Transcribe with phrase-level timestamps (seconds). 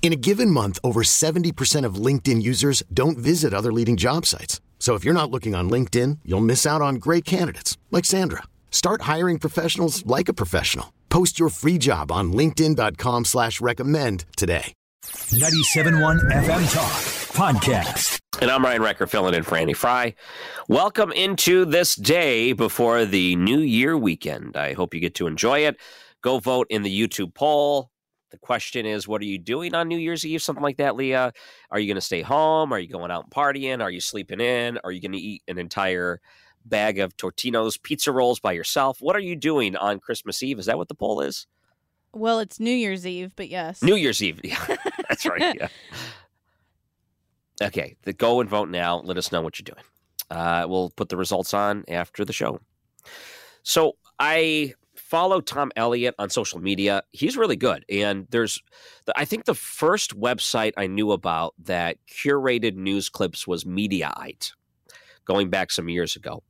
[0.00, 4.62] In a given month, over 70% of LinkedIn users don't visit other leading job sites.
[4.78, 8.44] So if you're not looking on LinkedIn, you'll miss out on great candidates like Sandra.
[8.70, 10.94] Start hiring professionals like a professional.
[11.10, 14.72] Post your free job on LinkedIn.com slash recommend today.
[15.04, 16.92] 97.1 FM Talk
[17.34, 18.18] Podcast.
[18.40, 20.14] And I'm Ryan Wrecker filling in for Andy Fry.
[20.68, 24.56] Welcome into this day before the New Year weekend.
[24.56, 25.76] I hope you get to enjoy it.
[26.22, 27.90] Go vote in the YouTube poll.
[28.30, 30.42] The question is, what are you doing on New Year's Eve?
[30.42, 31.32] Something like that, Leah.
[31.70, 32.72] Are you going to stay home?
[32.72, 33.82] Are you going out and partying?
[33.82, 34.78] Are you sleeping in?
[34.84, 36.20] Are you going to eat an entire
[36.64, 38.98] bag of Totino's pizza rolls by yourself?
[39.00, 40.58] What are you doing on Christmas Eve?
[40.58, 41.46] Is that what the poll is?
[42.12, 43.82] Well, it's New Year's Eve, but yes.
[43.82, 44.40] New Year's Eve.
[44.44, 44.76] Yeah,
[45.08, 45.56] that's right.
[45.60, 45.68] Yeah.
[47.60, 49.00] Okay, the go and vote now.
[49.00, 49.84] Let us know what you're doing.
[50.30, 52.60] Uh, we'll put the results on after the show.
[53.64, 54.74] So I
[55.08, 57.02] follow Tom Elliott on social media.
[57.12, 57.84] He's really good.
[57.88, 58.62] And there's,
[59.16, 64.52] I think the first website I knew about that curated news clips was Mediaite,
[65.24, 66.42] going back some years ago.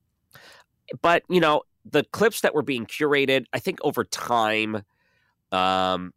[1.02, 4.82] But, you know, the clips that were being curated, I think over time,
[5.52, 6.12] um,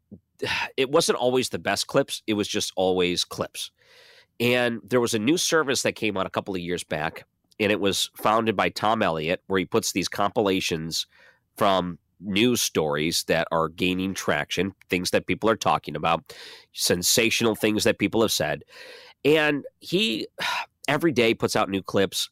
[0.76, 2.24] it wasn't always the best clips.
[2.26, 3.70] It was just always clips.
[4.40, 7.26] And there was a new service that came out a couple of years back,
[7.60, 11.06] and it was founded by Tom Elliott, where he puts these compilations
[11.56, 16.36] from news stories that are gaining traction, things that people are talking about,
[16.74, 18.64] sensational things that people have said.
[19.26, 20.28] And he
[20.88, 22.30] every day puts out new clips.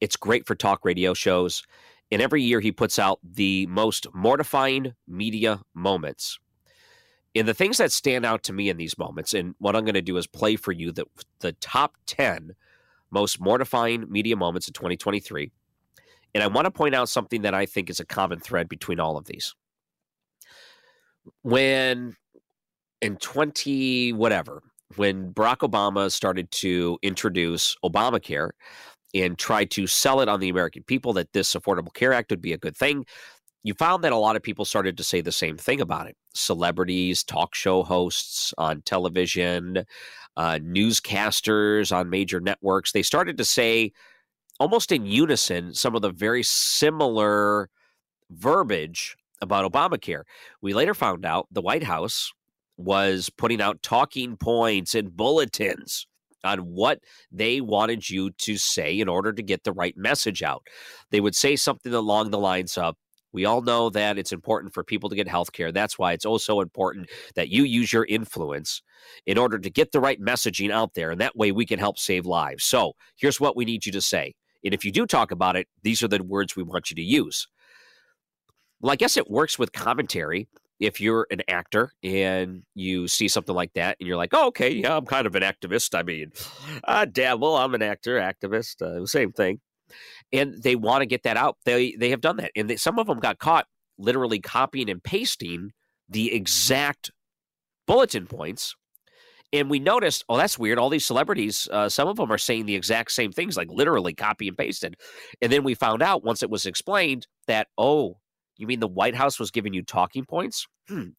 [0.00, 1.62] It's great for talk radio shows.
[2.10, 6.38] And every year he puts out the most mortifying media moments.
[7.34, 9.94] And the things that stand out to me in these moments, and what I'm going
[9.94, 11.06] to do is play for you the,
[11.40, 12.54] the top 10
[13.10, 15.50] most mortifying media moments of 2023.
[16.34, 18.98] And I want to point out something that I think is a common thread between
[18.98, 19.54] all of these.
[21.42, 22.16] When
[23.00, 24.62] in 20 whatever,
[24.96, 28.50] when Barack Obama started to introduce Obamacare
[29.14, 32.40] and try to sell it on the American people that this Affordable Care Act would
[32.40, 33.06] be a good thing,
[33.62, 36.16] you found that a lot of people started to say the same thing about it.
[36.34, 39.84] Celebrities, talk show hosts on television,
[40.36, 43.92] uh, newscasters on major networks, they started to say
[44.60, 47.68] almost in unison some of the very similar
[48.30, 50.22] verbiage about Obamacare.
[50.62, 52.32] We later found out the White House
[52.76, 56.06] was putting out talking points and bulletins
[56.42, 57.00] on what
[57.32, 60.66] they wanted you to say in order to get the right message out.
[61.10, 62.96] They would say something along the lines of,
[63.32, 65.72] we all know that it's important for people to get health care.
[65.72, 68.80] That's why it's also important that you use your influence
[69.26, 71.10] in order to get the right messaging out there.
[71.10, 72.62] And that way we can help save lives.
[72.62, 74.34] So here's what we need you to say.
[74.64, 77.02] And if you do talk about it, these are the words we want you to
[77.02, 77.46] use.
[78.80, 80.48] Well, I guess it works with commentary.
[80.80, 84.70] If you're an actor and you see something like that and you're like, oh, okay,
[84.70, 85.96] yeah, I'm kind of an activist.
[85.96, 86.32] I mean,
[86.84, 89.60] I dabble, I'm an actor, activist, uh, same thing.
[90.32, 91.56] And they want to get that out.
[91.64, 92.50] They, they have done that.
[92.56, 93.66] And they, some of them got caught
[93.98, 95.70] literally copying and pasting
[96.08, 97.10] the exact
[97.86, 98.74] bulletin points
[99.54, 100.78] and we noticed, oh, that's weird.
[100.78, 104.12] All these celebrities, uh, some of them are saying the exact same things, like literally
[104.12, 104.96] copy and pasted.
[105.40, 108.18] And then we found out once it was explained that, oh,
[108.56, 110.66] you mean the White House was giving you talking points?
[110.88, 111.10] Hmm.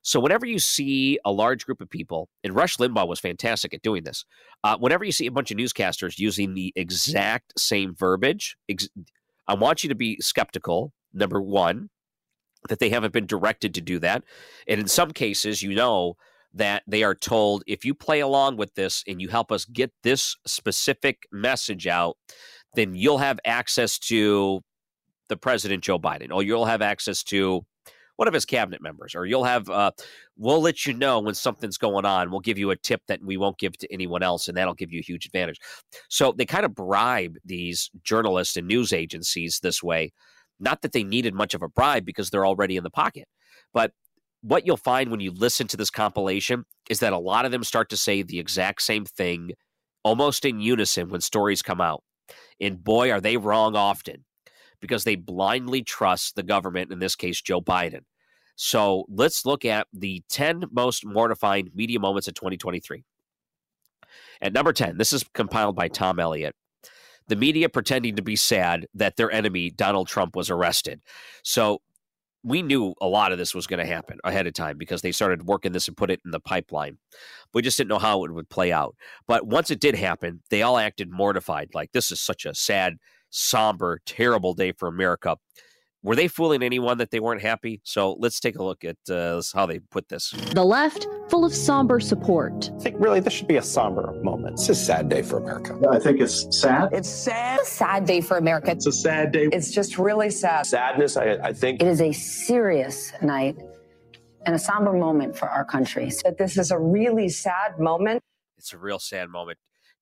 [0.00, 3.82] So whenever you see a large group of people, and Rush Limbaugh was fantastic at
[3.82, 4.24] doing this,
[4.64, 8.88] uh, whenever you see a bunch of newscasters using the exact same verbiage, ex-
[9.46, 10.94] I want you to be skeptical.
[11.12, 11.90] Number one,
[12.70, 14.24] that they haven't been directed to do that,
[14.66, 16.16] and in some cases, you know
[16.54, 19.92] that they are told if you play along with this and you help us get
[20.02, 22.16] this specific message out,
[22.74, 24.60] then you'll have access to
[25.28, 27.64] the president Joe Biden, or you'll have access to
[28.16, 29.92] one of his cabinet members, or you'll have uh,
[30.36, 32.30] we'll let you know when something's going on.
[32.30, 34.92] We'll give you a tip that we won't give to anyone else, and that'll give
[34.92, 35.58] you a huge advantage.
[36.10, 40.12] So they kind of bribe these journalists and news agencies this way.
[40.58, 43.26] Not that they needed much of a bribe because they're already in the pocket,
[43.72, 43.92] But
[44.42, 47.64] what you'll find when you listen to this compilation is that a lot of them
[47.64, 49.52] start to say the exact same thing
[50.02, 52.02] almost in unison when stories come out.
[52.60, 54.24] And boy, are they wrong often
[54.80, 58.00] because they blindly trust the government, in this case, Joe Biden.
[58.56, 63.04] So let's look at the 10 most mortifying media moments of 2023.
[64.42, 66.54] At number 10, this is compiled by Tom Elliott.
[67.28, 71.00] The media pretending to be sad that their enemy, Donald Trump, was arrested.
[71.44, 71.80] So
[72.42, 75.12] we knew a lot of this was going to happen ahead of time because they
[75.12, 76.98] started working this and put it in the pipeline.
[77.52, 78.96] We just didn't know how it would play out.
[79.26, 81.70] But once it did happen, they all acted mortified.
[81.74, 82.96] Like, this is such a sad,
[83.28, 85.36] somber, terrible day for America
[86.02, 87.80] were they fooling anyone that they weren't happy?
[87.84, 90.30] So let's take a look at uh, how they put this.
[90.30, 92.70] The left, full of somber support.
[92.74, 94.54] I think really this should be a somber moment.
[94.54, 95.78] It's a sad day for America.
[95.90, 96.90] I think it's sad.
[96.92, 97.60] It's sad.
[97.60, 98.70] It's a sad day for America.
[98.70, 99.48] It's a sad day.
[99.52, 100.66] It's just really sad.
[100.66, 101.82] Sadness, I, I think.
[101.82, 103.56] It is a serious night
[104.46, 106.10] and a somber moment for our country.
[106.24, 108.22] That this is a really sad moment.
[108.56, 109.58] It's a real sad moment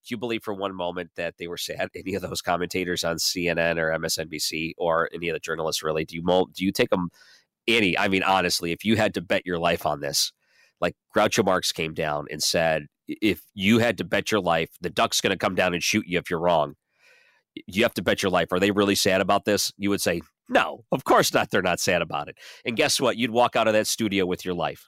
[0.06, 1.88] do you believe for one moment that they were sad?
[1.94, 6.04] Any of those commentators on CNN or MSNBC or any of the journalists really?
[6.04, 6.22] Do you
[6.54, 7.10] do you take them
[7.66, 7.98] any?
[7.98, 10.32] I mean, honestly, if you had to bet your life on this,
[10.80, 14.90] like Groucho Marx came down and said, if you had to bet your life, the
[14.90, 16.74] duck's going to come down and shoot you if you're wrong.
[17.66, 18.52] You have to bet your life.
[18.52, 19.72] Are they really sad about this?
[19.78, 21.50] You would say, no, of course not.
[21.50, 22.36] They're not sad about it.
[22.64, 23.16] And guess what?
[23.16, 24.84] You'd walk out of that studio with your life.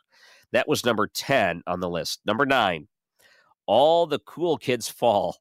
[0.53, 2.21] That was number 10 on the list.
[2.27, 2.89] Number nine,
[3.71, 5.37] all the cool kids fall.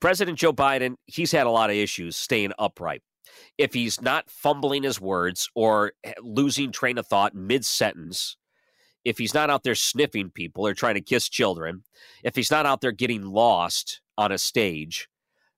[0.00, 3.02] President Joe Biden, he's had a lot of issues staying upright.
[3.58, 5.92] If he's not fumbling his words or
[6.22, 8.38] losing train of thought mid sentence,
[9.04, 11.84] if he's not out there sniffing people or trying to kiss children,
[12.22, 15.06] if he's not out there getting lost on a stage,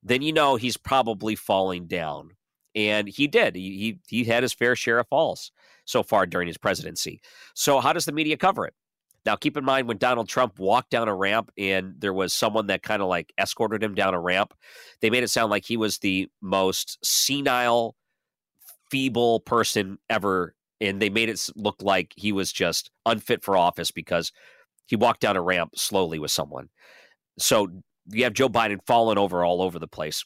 [0.03, 2.31] then you know he's probably falling down.
[2.75, 3.55] And he did.
[3.55, 5.53] He, he, he had his fair share of falls
[5.85, 7.21] so far during his presidency.
[7.55, 8.75] So, how does the media cover it?
[9.27, 12.69] Now, keep in mind when Donald Trump walked down a ramp and there was someone
[12.69, 14.55] that kind of like escorted him down a ramp,
[15.01, 17.97] they made it sound like he was the most senile,
[18.89, 20.55] feeble person ever.
[20.81, 24.31] And they made it look like he was just unfit for office because
[24.87, 26.69] he walked down a ramp slowly with someone.
[27.37, 27.69] So
[28.09, 30.25] you have Joe Biden falling over all over the place.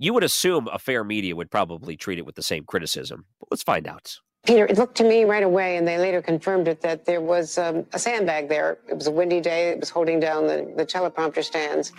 [0.00, 3.26] You would assume a fair media would probably treat it with the same criticism.
[3.38, 4.18] But let's find out.
[4.44, 7.56] Peter, it looked to me right away, and they later confirmed it, that there was
[7.56, 8.78] um, a sandbag there.
[8.88, 9.70] It was a windy day.
[9.70, 11.92] It was holding down the, the teleprompter stands,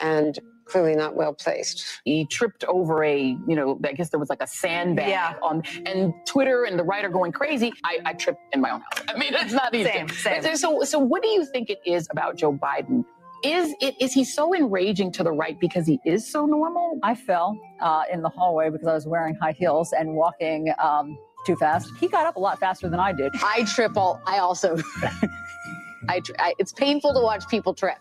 [0.00, 1.84] and clearly not well placed.
[2.04, 5.34] He tripped over a, you know, I guess there was like a sandbag yeah.
[5.42, 7.72] on, and Twitter and the writer going crazy.
[7.84, 9.04] I, I tripped in my own house.
[9.08, 9.90] I mean, it's not easy.
[9.90, 10.56] Same, same.
[10.56, 13.04] So, so what do you think it is about Joe Biden
[13.44, 16.98] is it is he so enraging to the right because he is so normal?
[17.02, 21.16] I fell uh, in the hallway because I was wearing high heels and walking um,
[21.46, 21.90] too fast.
[21.98, 23.32] He got up a lot faster than I did.
[23.42, 24.20] I trip all.
[24.26, 24.76] I also.
[26.08, 27.98] I, I, it's painful to watch people trip.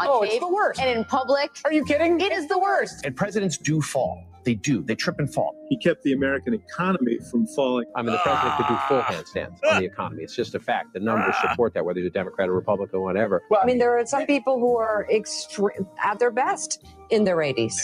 [0.00, 0.80] oh, it's the worst.
[0.80, 1.56] And in public.
[1.64, 2.20] Are you kidding?
[2.20, 3.04] It is the worst.
[3.04, 4.24] And presidents do fall.
[4.44, 4.82] They do.
[4.82, 5.54] They trip and fall.
[5.68, 7.86] He kept the American economy from falling.
[7.96, 9.04] I mean, the president could do full ah.
[9.04, 10.22] handstands on the economy.
[10.22, 10.94] It's just a fact.
[10.94, 11.50] The numbers ah.
[11.50, 13.42] support that, whether he's a Democrat or Republican, whatever.
[13.50, 17.36] Well, I mean, there are some people who are extreme at their best in their
[17.36, 17.74] 80s.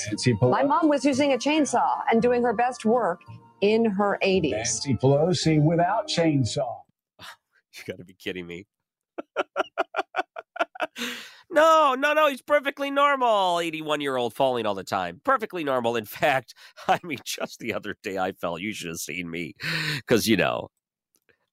[0.41, 3.21] My mom was using a chainsaw and doing her best work
[3.65, 4.51] in her 80s.
[4.51, 6.81] Nancy Pelosi without chainsaw.
[7.77, 8.67] You got to be kidding me.
[11.51, 12.29] no, no, no.
[12.29, 13.59] He's perfectly normal.
[13.59, 15.21] 81 year old falling all the time.
[15.25, 15.97] Perfectly normal.
[15.97, 16.55] In fact,
[16.89, 18.61] I mean, just the other day I fell.
[18.61, 19.55] You should have seen me
[19.97, 20.69] because, you know,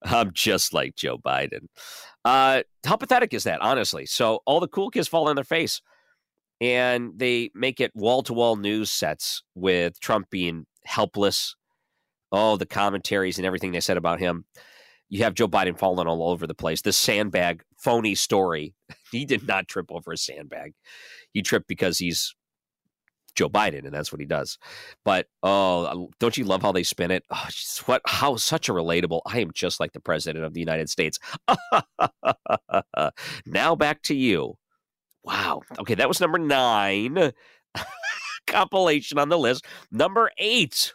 [0.03, 1.65] I'm just like Joe Biden.
[2.23, 4.05] Uh, how pathetic is that, honestly?
[4.05, 5.81] So all the cool kids fall on their face
[6.59, 11.55] and they make it wall to wall news sets with Trump being helpless
[12.31, 14.45] oh, the commentaries and everything they said about him.
[15.09, 16.81] You have Joe Biden falling all over the place.
[16.81, 18.73] The sandbag phony story.
[19.11, 20.73] He did not trip over a sandbag.
[21.33, 22.33] He tripped because he's
[23.35, 24.57] Joe Biden, and that's what he does.
[25.03, 27.23] But oh, don't you love how they spin it?
[27.29, 27.47] Oh,
[27.85, 28.01] what?
[28.05, 29.21] How such a relatable.
[29.25, 31.19] I am just like the president of the United States.
[33.45, 34.55] now back to you.
[35.23, 35.61] Wow.
[35.79, 37.33] Okay, that was number nine
[38.47, 39.65] compilation on the list.
[39.91, 40.93] Number eight.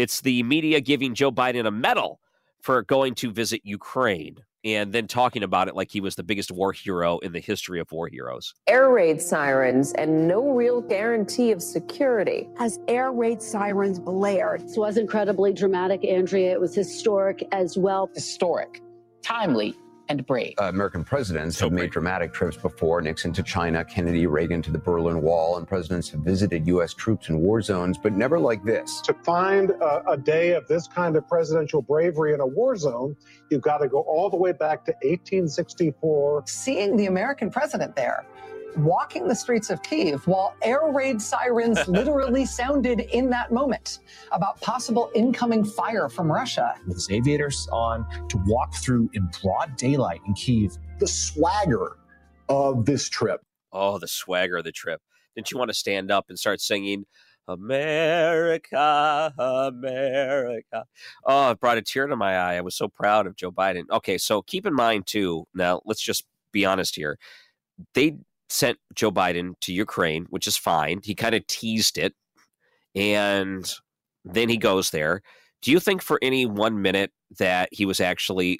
[0.00, 2.20] It's the media giving Joe Biden a medal
[2.62, 6.50] for going to visit Ukraine and then talking about it like he was the biggest
[6.50, 8.54] war hero in the history of war heroes.
[8.66, 12.48] Air raid sirens and no real guarantee of security.
[12.58, 14.62] As air raid sirens blared.
[14.62, 16.50] This was incredibly dramatic, Andrea.
[16.50, 18.08] It was historic as well.
[18.14, 18.80] Historic,
[19.20, 19.76] timely,
[20.10, 20.54] and brave.
[20.60, 24.78] Uh, American presidents have made dramatic trips before Nixon to China, Kennedy, Reagan to the
[24.78, 26.92] Berlin Wall, and presidents have visited U.S.
[26.92, 29.00] troops in war zones, but never like this.
[29.02, 33.16] To find a, a day of this kind of presidential bravery in a war zone,
[33.50, 36.42] you've got to go all the way back to 1864.
[36.46, 38.26] Seeing the American president there
[38.76, 44.00] walking the streets of Kiev while air raid sirens literally sounded in that moment
[44.32, 46.74] about possible incoming fire from Russia.
[46.86, 50.76] With his aviators on to walk through in broad daylight in Kiev.
[50.98, 51.96] The swagger
[52.48, 53.40] of this trip.
[53.72, 55.00] Oh, the swagger of the trip.
[55.34, 57.06] Didn't you want to stand up and start singing?
[57.48, 60.84] America, America.
[61.24, 62.56] Oh, it brought a tear to my eye.
[62.56, 63.84] I was so proud of Joe Biden.
[63.90, 67.18] Okay, so keep in mind, too, now let's just be honest here.
[67.94, 68.18] They
[68.50, 71.00] sent Joe Biden to Ukraine, which is fine.
[71.02, 72.14] He kind of teased it.
[72.94, 73.72] And
[74.24, 75.22] then he goes there.
[75.62, 78.58] Do you think for any one minute that he was actually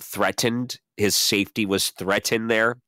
[0.00, 0.78] threatened?
[0.96, 2.78] His safety was threatened there?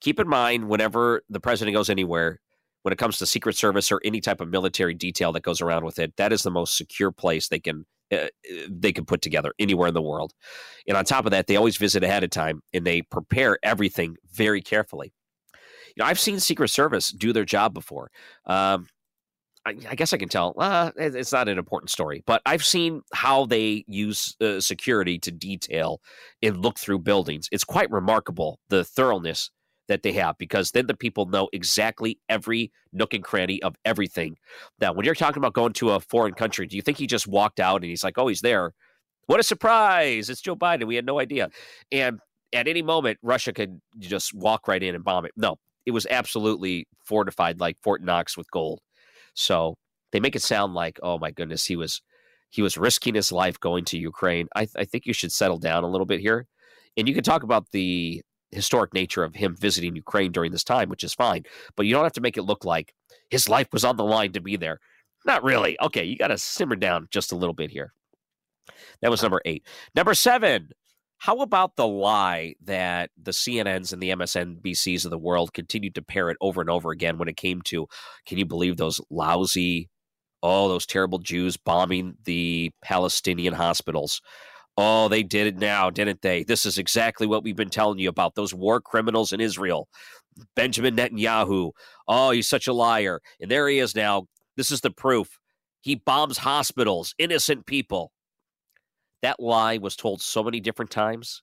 [0.00, 2.40] Keep in mind, whenever the president goes anywhere,
[2.82, 5.84] when it comes to Secret Service or any type of military detail that goes around
[5.84, 8.28] with it, that is the most secure place they can uh,
[8.70, 10.32] they can put together anywhere in the world.
[10.86, 14.16] And on top of that, they always visit ahead of time and they prepare everything
[14.32, 15.12] very carefully.
[15.96, 18.10] You know, I've seen Secret Service do their job before.
[18.46, 18.86] Um,
[19.64, 20.54] I, I, guess I can tell.
[20.56, 25.30] Uh, it's not an important story, but I've seen how they use uh, security to
[25.30, 26.00] detail
[26.42, 27.48] and look through buildings.
[27.52, 29.50] It's quite remarkable the thoroughness
[29.88, 34.36] that they have because then the people know exactly every nook and cranny of everything.
[34.80, 37.26] Now, when you're talking about going to a foreign country, do you think he just
[37.26, 38.72] walked out and he's like, oh, he's there?
[39.26, 40.30] What a surprise!
[40.30, 40.86] It's Joe Biden.
[40.86, 41.50] We had no idea.
[41.92, 42.18] And
[42.54, 45.32] at any moment, Russia could just walk right in and bomb it.
[45.36, 48.80] No, it was absolutely fortified like Fort Knox with gold.
[49.32, 49.74] So
[50.12, 52.02] they make it sound like, oh my goodness, he was
[52.50, 54.48] he was risking his life going to Ukraine.
[54.54, 56.46] I, I think you should settle down a little bit here,
[56.98, 60.90] and you can talk about the historic nature of him visiting Ukraine during this time,
[60.90, 61.44] which is fine.
[61.74, 62.92] But you don't have to make it look like
[63.30, 64.80] his life was on the line to be there.
[65.24, 65.80] Not really.
[65.80, 67.94] Okay, you got to simmer down just a little bit here.
[69.00, 69.66] That was number eight.
[69.94, 70.68] Number seven.
[71.18, 76.02] How about the lie that the CNNs and the MSNBCs of the world continued to
[76.02, 77.88] parrot over and over again when it came to,
[78.24, 79.90] can you believe those lousy,
[80.42, 84.22] oh, those terrible Jews bombing the Palestinian hospitals?
[84.76, 86.44] Oh, they did it now, didn't they?
[86.44, 89.88] This is exactly what we've been telling you about those war criminals in Israel.
[90.54, 91.72] Benjamin Netanyahu.
[92.06, 93.20] Oh, he's such a liar.
[93.40, 94.26] And there he is now.
[94.56, 95.40] This is the proof.
[95.80, 98.12] He bombs hospitals, innocent people.
[99.22, 101.42] That lie was told so many different times.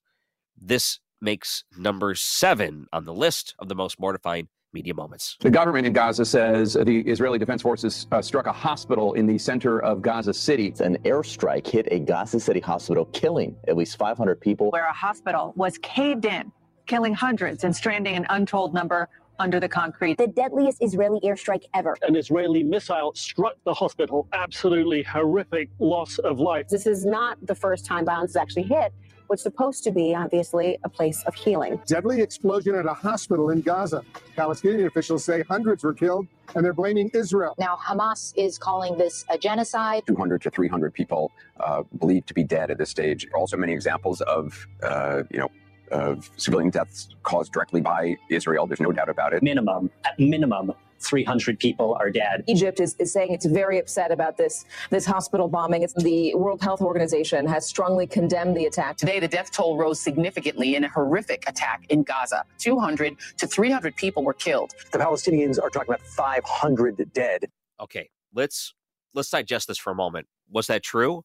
[0.58, 5.38] This makes number seven on the list of the most mortifying media moments.
[5.40, 9.38] The government in Gaza says the Israeli Defense Forces uh, struck a hospital in the
[9.38, 10.74] center of Gaza City.
[10.82, 14.70] An airstrike hit a Gaza City hospital, killing at least 500 people.
[14.72, 16.52] Where a hospital was caved in,
[16.86, 20.18] killing hundreds and stranding an untold number under the concrete.
[20.18, 21.98] The deadliest Israeli airstrike ever.
[22.02, 24.28] An Israeli missile struck the hospital.
[24.34, 26.68] Absolutely horrific loss of life.
[26.70, 28.94] This is not the first time violence has actually hit
[29.28, 31.80] what's supposed to be, obviously, a place of healing.
[31.88, 34.04] Deadly explosion at a hospital in Gaza.
[34.36, 37.56] Palestinian officials say hundreds were killed, and they're blaming Israel.
[37.58, 40.04] Now, Hamas is calling this a genocide.
[40.08, 43.28] 200 to 300 people uh, believed to be dead at this stage.
[43.34, 45.50] Also, many examples of, uh, you know,
[45.92, 48.68] of civilian deaths caused directly by Israel.
[48.68, 49.44] There's no doubt about it.
[49.44, 52.44] Minimum, at minimum, 300 people are dead.
[52.48, 55.84] Egypt is, is saying it's very upset about this this hospital bombing.
[55.84, 58.98] It's, the World Health Organization has strongly condemned the attack.
[58.98, 62.44] Today, the death toll rose significantly in a horrific attack in Gaza.
[62.58, 64.74] 200 to 300 people were killed.
[64.92, 67.46] The Palestinians are talking about 500 dead.
[67.80, 68.74] Okay, let's
[69.14, 70.28] let's digest this for a moment.
[70.50, 71.24] Was that true?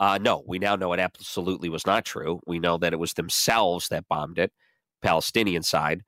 [0.00, 2.40] Uh, no, we now know it absolutely was not true.
[2.46, 4.52] We know that it was themselves that bombed it,
[5.02, 6.02] Palestinian side.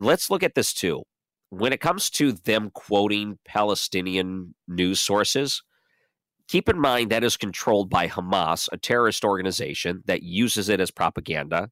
[0.00, 1.04] Let's look at this too
[1.50, 5.62] when it comes to them quoting Palestinian news sources,
[6.48, 10.90] keep in mind that is controlled by Hamas, a terrorist organization that uses it as
[10.90, 11.70] propaganda.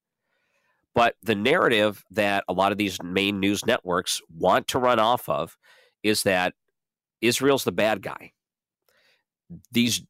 [0.94, 5.28] But the narrative that a lot of these main news networks want to run off
[5.28, 5.56] of
[6.02, 6.54] is that
[7.20, 8.32] Israel's the bad guy.
[9.70, 10.02] These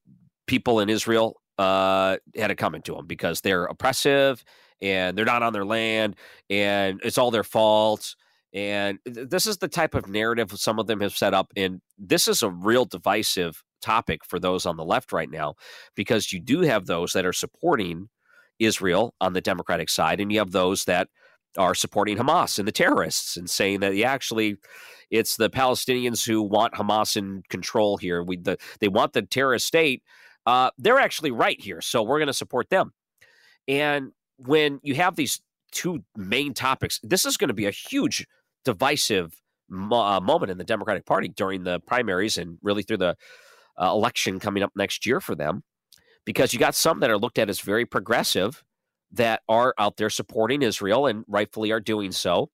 [0.48, 4.44] people in Israel uh, had it coming to them because they're oppressive
[4.82, 6.16] and they're not on their land
[6.50, 8.16] and it's all their fault
[8.54, 11.52] and this is the type of narrative some of them have set up.
[11.56, 15.54] And this is a real divisive topic for those on the left right now,
[15.94, 18.08] because you do have those that are supporting
[18.58, 21.08] Israel on the Democratic side, and you have those that
[21.56, 24.56] are supporting Hamas and the terrorists and saying that yeah, actually
[25.10, 28.22] it's the Palestinians who want Hamas in control here.
[28.22, 30.02] We the, they want the terrorist state.
[30.48, 32.86] Uh, they're actually right here, so we're going to support them.
[33.66, 38.26] And when you have these two main topics, this is going to be a huge
[38.64, 39.28] divisive
[39.68, 43.14] mo- uh, moment in the Democratic Party during the primaries and really through the
[43.80, 45.62] uh, election coming up next year for them,
[46.24, 48.64] because you got some that are looked at as very progressive
[49.12, 52.48] that are out there supporting Israel and rightfully are doing so.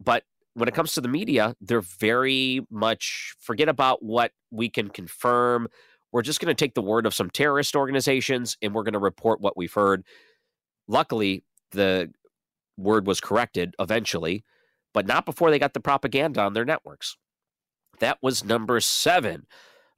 [0.00, 4.88] But when it comes to the media, they're very much forget about what we can
[4.88, 5.68] confirm.
[6.12, 8.98] We're just going to take the word of some terrorist organizations and we're going to
[8.98, 10.04] report what we've heard.
[10.86, 12.12] Luckily, the
[12.76, 14.44] word was corrected eventually,
[14.92, 17.16] but not before they got the propaganda on their networks.
[18.00, 19.46] That was number seven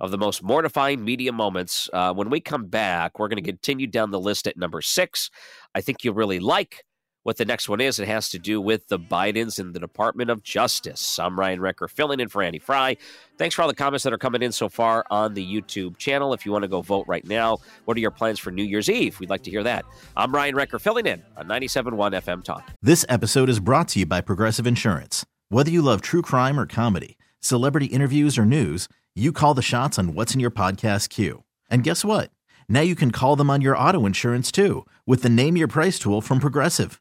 [0.00, 1.88] of the most mortifying media moments.
[1.92, 5.30] Uh, when we come back, we're going to continue down the list at number six.
[5.74, 6.84] I think you'll really like
[7.24, 7.98] what the next one is.
[7.98, 11.18] It has to do with the Bidens in the Department of Justice.
[11.18, 12.96] I'm Ryan Wrecker, filling in for Andy Fry.
[13.38, 16.32] Thanks for all the comments that are coming in so far on the YouTube channel.
[16.32, 18.88] If you want to go vote right now, what are your plans for New Year's
[18.88, 19.18] Eve?
[19.18, 19.84] We'd like to hear that.
[20.16, 22.70] I'm Ryan Wrecker, filling in on 97.1 FM Talk.
[22.80, 25.26] This episode is brought to you by Progressive Insurance.
[25.48, 29.98] Whether you love true crime or comedy, celebrity interviews or news, you call the shots
[29.98, 31.42] on what's in your podcast queue.
[31.70, 32.30] And guess what?
[32.68, 35.98] Now you can call them on your auto insurance too with the Name Your Price
[35.98, 37.00] tool from Progressive.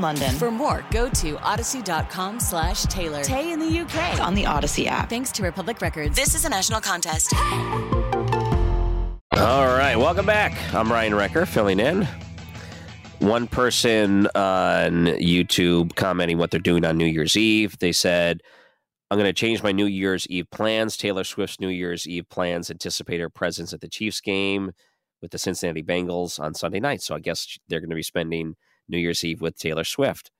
[0.00, 0.34] London.
[0.36, 3.22] For more, go to odyssey.com slash Taylor.
[3.22, 4.12] Tay in the UK.
[4.12, 5.10] It's on the Odyssey app.
[5.10, 6.16] Thanks to Republic Records.
[6.16, 7.34] This is a national contest.
[9.36, 10.56] All right, welcome back.
[10.72, 12.06] I'm Ryan Wrecker filling in.
[13.18, 17.78] One person on YouTube commenting what they're doing on New Year's Eve.
[17.78, 18.42] They said,
[19.10, 20.96] I'm going to change my New Year's Eve plans.
[20.96, 24.72] Taylor Swift's New Year's Eve plans anticipate her presence at the Chiefs game
[25.20, 27.02] with the Cincinnati Bengals on Sunday night.
[27.02, 28.56] So I guess they're going to be spending
[28.88, 30.30] New Year's Eve with Taylor Swift.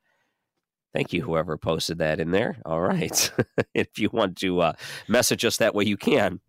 [0.92, 2.58] Thank you, whoever posted that in there.
[2.64, 3.32] All right.
[3.74, 4.72] if you want to uh,
[5.08, 6.40] message us that way, you can.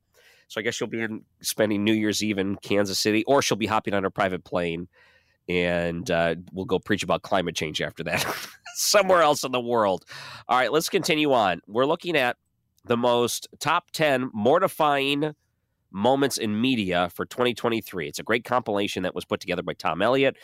[0.48, 3.58] So I guess she'll be in, spending New Year's Eve in Kansas City, or she'll
[3.58, 4.88] be hopping on her private plane,
[5.50, 8.24] and uh, we'll go preach about climate change after that
[8.76, 10.06] somewhere else in the world.
[10.48, 11.62] All right, let's continue on.
[11.68, 12.38] We're looking at
[12.86, 15.34] the most top 10 mortifying
[15.92, 18.08] moments in media for 2023.
[18.08, 20.38] It's a great compilation that was put together by Tom Elliott,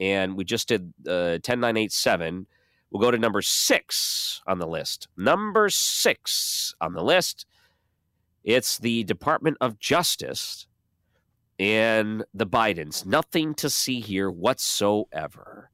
[0.00, 2.46] and we just did uh, 10987.
[2.90, 5.08] We'll go to number six on the list.
[5.16, 7.46] Number six on the list
[8.44, 10.66] it's the Department of Justice
[11.58, 13.06] and the Bidens.
[13.06, 15.70] Nothing to see here whatsoever.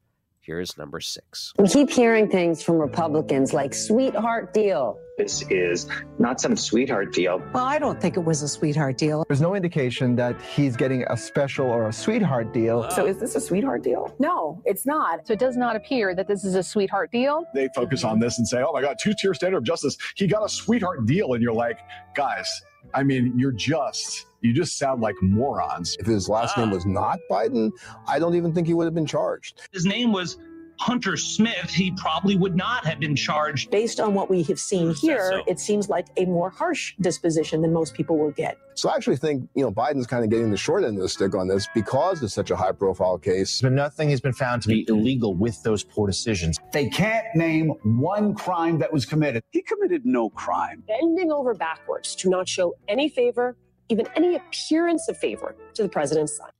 [0.48, 1.52] Here's number six.
[1.58, 4.98] We keep hearing things from Republicans like sweetheart deal.
[5.18, 5.86] This is
[6.18, 7.42] not some sweetheart deal.
[7.52, 9.26] Well, I don't think it was a sweetheart deal.
[9.28, 12.90] There's no indication that he's getting a special or a sweetheart deal.
[12.92, 14.14] So is this a sweetheart deal?
[14.18, 15.26] No, it's not.
[15.26, 17.44] So it does not appear that this is a sweetheart deal.
[17.52, 19.98] They focus on this and say, oh my God, two tier standard of justice.
[20.16, 21.34] He got a sweetheart deal.
[21.34, 21.78] And you're like,
[22.14, 22.48] guys,
[22.94, 25.96] I mean, you're just, you just sound like morons.
[25.98, 26.74] If his last name ah.
[26.74, 27.70] was not Biden,
[28.06, 29.68] I don't even think he would have been charged.
[29.72, 30.38] His name was
[30.78, 33.70] Hunter Smith, he probably would not have been charged.
[33.70, 35.42] Based on what we have seen here, so.
[35.46, 38.56] it seems like a more harsh disposition than most people will get.
[38.74, 41.08] So I actually think, you know, Biden's kind of getting the short end of the
[41.08, 43.60] stick on this because it's such a high profile case.
[43.60, 46.58] But nothing has been found to be illegal with those poor decisions.
[46.72, 49.42] They can't name one crime that was committed.
[49.50, 50.84] He committed no crime.
[50.86, 53.56] Bending over backwards to not show any favor,
[53.88, 56.50] even any appearance of favor to the president's son.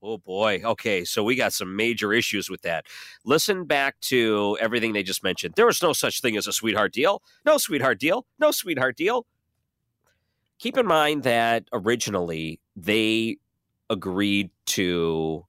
[0.00, 0.62] Oh boy.
[0.64, 2.86] Okay, so we got some major issues with that.
[3.24, 5.54] Listen back to everything they just mentioned.
[5.56, 7.20] There was no such thing as a sweetheart deal.
[7.44, 8.24] No sweetheart deal.
[8.38, 9.26] No sweetheart deal.
[10.60, 13.38] Keep in mind that originally they
[13.90, 15.44] agreed to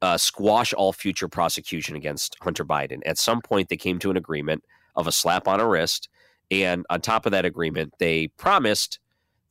[0.00, 3.00] uh, squash all future prosecution against Hunter Biden.
[3.04, 6.08] At some point, they came to an agreement of a slap on a wrist.
[6.50, 9.00] And on top of that agreement, they promised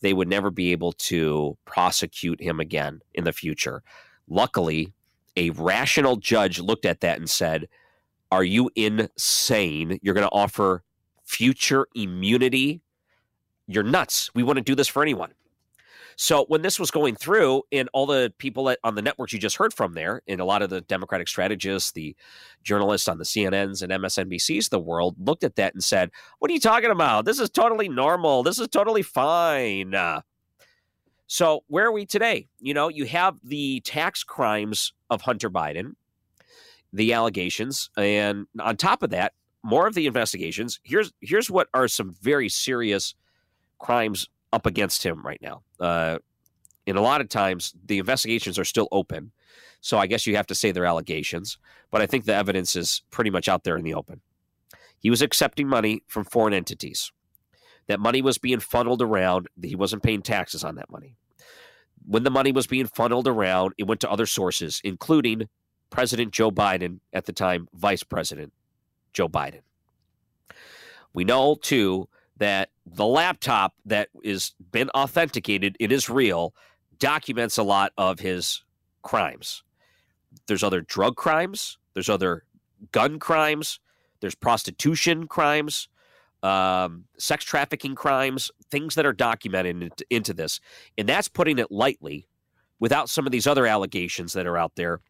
[0.01, 3.83] they would never be able to prosecute him again in the future.
[4.27, 4.93] Luckily,
[5.35, 7.67] a rational judge looked at that and said,
[8.31, 9.99] Are you insane?
[10.01, 10.83] You're going to offer
[11.23, 12.81] future immunity?
[13.67, 14.29] You're nuts.
[14.33, 15.33] We wouldn't do this for anyone.
[16.19, 19.55] So when this was going through, and all the people on the networks you just
[19.55, 22.15] heard from there, and a lot of the Democratic strategists, the
[22.63, 26.55] journalists on the CNNs and MSNBCs the world looked at that and said, "What are
[26.55, 27.25] you talking about?
[27.25, 28.41] This is totally normal.
[28.41, 30.21] This is totally fine." Uh,
[31.27, 32.47] so where are we today?
[32.59, 35.91] You know, you have the tax crimes of Hunter Biden,
[36.91, 40.79] the allegations, and on top of that, more of the investigations.
[40.81, 43.13] Here's here's what are some very serious
[43.77, 45.61] crimes up against him right now.
[45.79, 46.19] Uh,
[46.85, 49.31] and a lot of times the investigations are still open.
[49.81, 51.57] So I guess you have to say they're allegations,
[51.91, 54.21] but I think the evidence is pretty much out there in the open.
[54.99, 57.11] He was accepting money from foreign entities.
[57.87, 59.47] That money was being funneled around.
[59.61, 61.15] He wasn't paying taxes on that money.
[62.05, 65.49] When the money was being funneled around, it went to other sources, including
[65.89, 68.53] President Joe Biden, at the time, Vice President
[69.13, 69.61] Joe Biden.
[71.13, 76.53] We know, too, that the laptop that is been authenticated, it is real,
[76.99, 78.63] documents a lot of his
[79.01, 79.63] crimes.
[80.47, 82.43] There's other drug crimes, there's other
[82.91, 83.79] gun crimes,
[84.21, 85.89] there's prostitution crimes,
[86.43, 90.59] um, sex trafficking crimes, things that are documented into, into this.
[90.97, 92.27] And that's putting it lightly
[92.79, 95.01] without some of these other allegations that are out there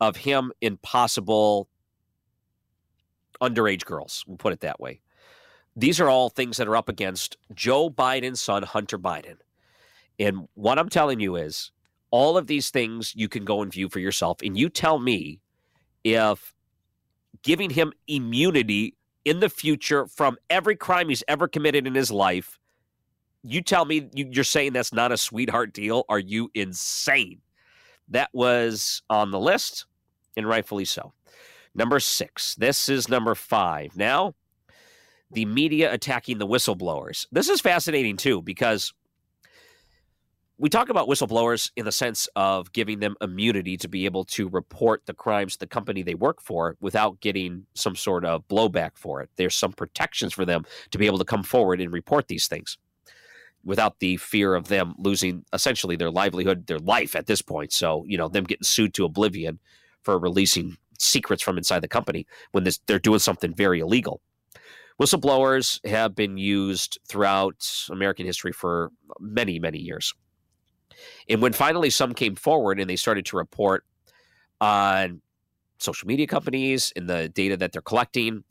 [0.00, 1.68] of him in possible
[3.40, 4.24] underage girls.
[4.26, 5.00] We'll put it that way.
[5.76, 9.36] These are all things that are up against Joe Biden's son, Hunter Biden.
[10.18, 11.72] And what I'm telling you is
[12.10, 14.38] all of these things you can go and view for yourself.
[14.42, 15.40] And you tell me
[16.04, 16.54] if
[17.42, 22.58] giving him immunity in the future from every crime he's ever committed in his life,
[23.42, 26.04] you tell me you're saying that's not a sweetheart deal.
[26.08, 27.40] Are you insane?
[28.08, 29.86] That was on the list,
[30.36, 31.12] and rightfully so.
[31.74, 32.54] Number six.
[32.54, 33.96] This is number five.
[33.96, 34.34] Now,
[35.34, 37.26] the media attacking the whistleblowers.
[37.32, 38.92] This is fascinating too because
[40.56, 44.48] we talk about whistleblowers in the sense of giving them immunity to be able to
[44.48, 49.20] report the crimes the company they work for without getting some sort of blowback for
[49.20, 49.30] it.
[49.36, 52.78] There's some protections for them to be able to come forward and report these things
[53.64, 57.72] without the fear of them losing essentially their livelihood, their life at this point.
[57.72, 59.58] So, you know, them getting sued to oblivion
[60.02, 64.20] for releasing secrets from inside the company when this, they're doing something very illegal.
[65.00, 70.14] Whistleblowers have been used throughout American history for many, many years.
[71.28, 73.84] And when finally some came forward and they started to report
[74.60, 75.20] on
[75.78, 78.44] social media companies and the data that they're collecting,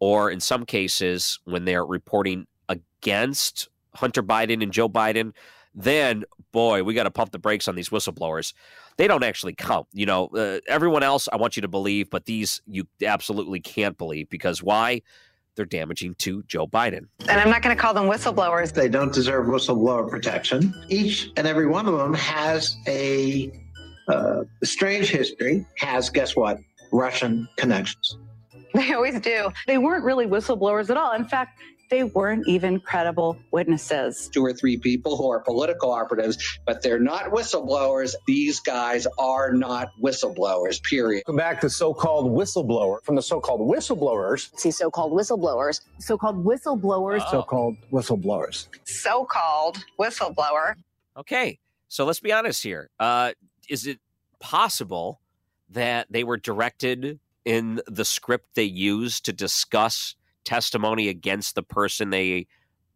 [0.00, 5.32] or in some cases, when they're reporting against Hunter Biden and Joe Biden,
[5.74, 8.54] then boy, we got to pump the brakes on these whistleblowers.
[8.96, 9.88] They don't actually count.
[9.92, 13.98] You know, uh, everyone else I want you to believe, but these you absolutely can't
[13.98, 15.02] believe because why?
[15.56, 17.06] They're damaging to Joe Biden.
[17.28, 18.72] And I'm not going to call them whistleblowers.
[18.72, 20.74] They don't deserve whistleblower protection.
[20.88, 23.52] Each and every one of them has a
[24.08, 26.58] uh, strange history, has, guess what,
[26.92, 28.18] Russian connections.
[28.74, 29.50] They always do.
[29.66, 31.12] They weren't really whistleblowers at all.
[31.12, 34.28] In fact, they weren't even credible witnesses.
[34.32, 38.14] Two or three people who are political operatives, but they're not whistleblowers.
[38.26, 41.24] These guys are not whistleblowers, period.
[41.26, 43.02] Come back to so-called whistleblower.
[43.04, 44.50] From the so-called whistleblowers.
[44.58, 45.80] See so-called whistleblowers.
[45.98, 47.22] So-called whistleblowers.
[47.26, 47.30] Oh.
[47.30, 48.66] So-called whistleblowers.
[48.84, 50.74] So-called whistleblower.
[51.16, 52.90] Okay, so let's be honest here.
[52.98, 53.32] Uh,
[53.68, 54.00] is it
[54.40, 55.20] possible
[55.70, 62.10] that they were directed in the script they used to discuss testimony against the person
[62.10, 62.46] they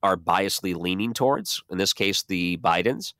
[0.02, 3.14] are biasly leaning towards, in this case, the Bidens.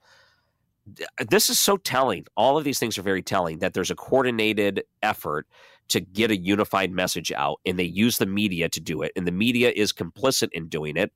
[1.28, 2.24] This is so telling.
[2.36, 5.46] All of these things are very telling that there's a coordinated effort
[5.88, 9.12] to get a unified message out, and they use the media to do it.
[9.16, 11.12] And the media is complicit in doing it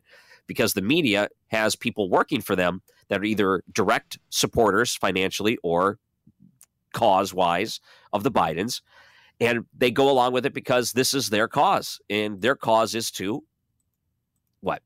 [0.46, 5.98] because the media has people working for them that are either direct supporters financially or
[6.92, 7.80] cause wise
[8.12, 8.80] of the Bidens
[9.42, 13.10] and they go along with it because this is their cause and their cause is
[13.12, 13.42] to
[14.60, 14.82] what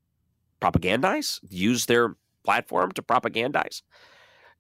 [0.61, 1.41] propagandize?
[1.51, 3.83] Use their platform to propagandize.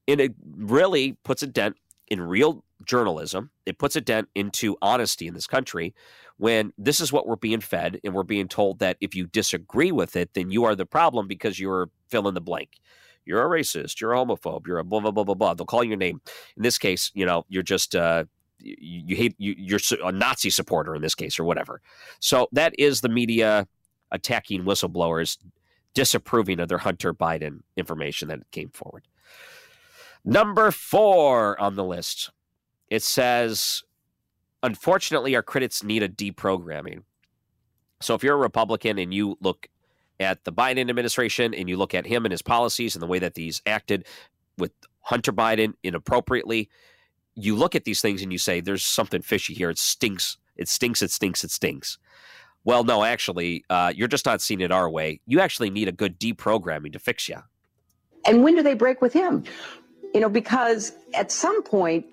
[0.07, 1.77] And it really puts a dent
[2.09, 3.51] in real journalism.
[3.65, 5.95] It puts a dent into honesty in this country
[6.37, 9.91] when this is what we're being fed and we're being told that if you disagree
[9.91, 12.79] with it then you are the problem because you're fill in the blank.
[13.25, 14.01] You're a racist.
[14.01, 14.67] You're a homophobe.
[14.67, 15.55] You're a blah blah blah blah blah.
[15.55, 16.21] They'll call your name.
[16.57, 18.25] In this case you know you're just uh,
[18.59, 21.81] you, you hate you, you're a Nazi supporter in this case or whatever.
[22.21, 23.67] So that is the media
[24.11, 25.39] attacking whistleblowers
[25.95, 29.09] disapproving of their Hunter Biden information that came forward.
[30.25, 32.31] Number four on the list,
[32.91, 33.83] it says,
[34.63, 37.03] unfortunately, our critics need a deprogramming.
[38.01, 39.69] So if you're a Republican and you look
[40.21, 43.19] at the Biden administration and you look at him and his policies and the way
[43.19, 44.07] that he's acted
[44.59, 46.69] with Hunter Biden inappropriately,
[47.37, 49.71] you look at these things and you say, there's something fishy here.
[49.71, 50.39] It stinks.
[50.57, 51.03] It stinks.
[51.03, 51.45] It stinks.
[51.45, 51.99] It stinks.
[52.65, 55.21] Well, no, actually, uh, you're just not seeing it our way.
[55.27, 57.39] You actually need a good deprogramming to fix you.
[58.27, 59.45] And when do they break with him?
[60.13, 62.07] You know, because at some point,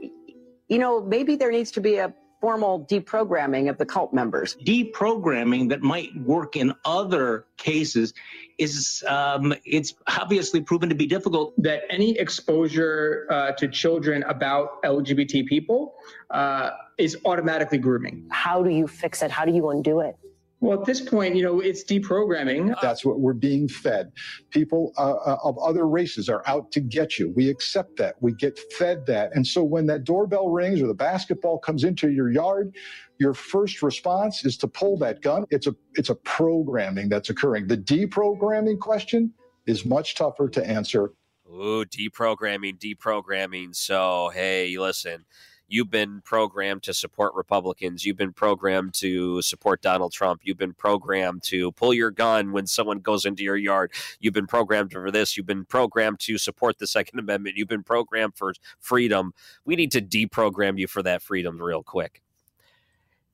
[0.68, 4.58] you know, maybe there needs to be a formal deprogramming of the cult members.
[4.58, 8.14] Deprogramming that might work in other cases
[8.58, 11.54] is um, it's obviously proven to be difficult.
[11.64, 15.94] That any exposure uh, to children about LGBT people
[16.32, 18.28] uh, is automatically grooming.
[18.30, 19.32] How do you fix it?
[19.32, 20.18] How do you undo it?
[20.64, 22.74] Well, at this point, you know, it's deprogramming.
[22.82, 24.14] That's what we're being fed.
[24.50, 27.34] People uh, uh, of other races are out to get you.
[27.36, 28.16] We accept that.
[28.22, 29.36] We get fed that.
[29.36, 32.74] And so when that doorbell rings or the basketball comes into your yard,
[33.20, 35.44] your first response is to pull that gun.
[35.50, 37.68] It's a it's a programming that's occurring.
[37.68, 39.34] The deprogramming question
[39.66, 41.12] is much tougher to answer.
[41.46, 43.76] Ooh, deprogramming, deprogramming.
[43.76, 45.26] So, hey, listen
[45.68, 48.06] You've been programmed to support Republicans.
[48.06, 50.42] You've been programmed to support Donald Trump.
[50.44, 53.92] You've been programmed to pull your gun when someone goes into your yard.
[54.20, 55.36] You've been programmed for this.
[55.36, 57.58] You've been programmed to support the Second Amendment.
[57.58, 59.34] You've been programmed for freedom.
[59.66, 62.22] We need to deprogram you for that freedom real quick.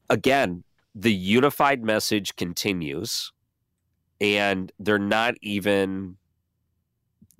[0.10, 0.64] Again,
[0.96, 3.32] the unified message continues,
[4.20, 6.18] and they're not even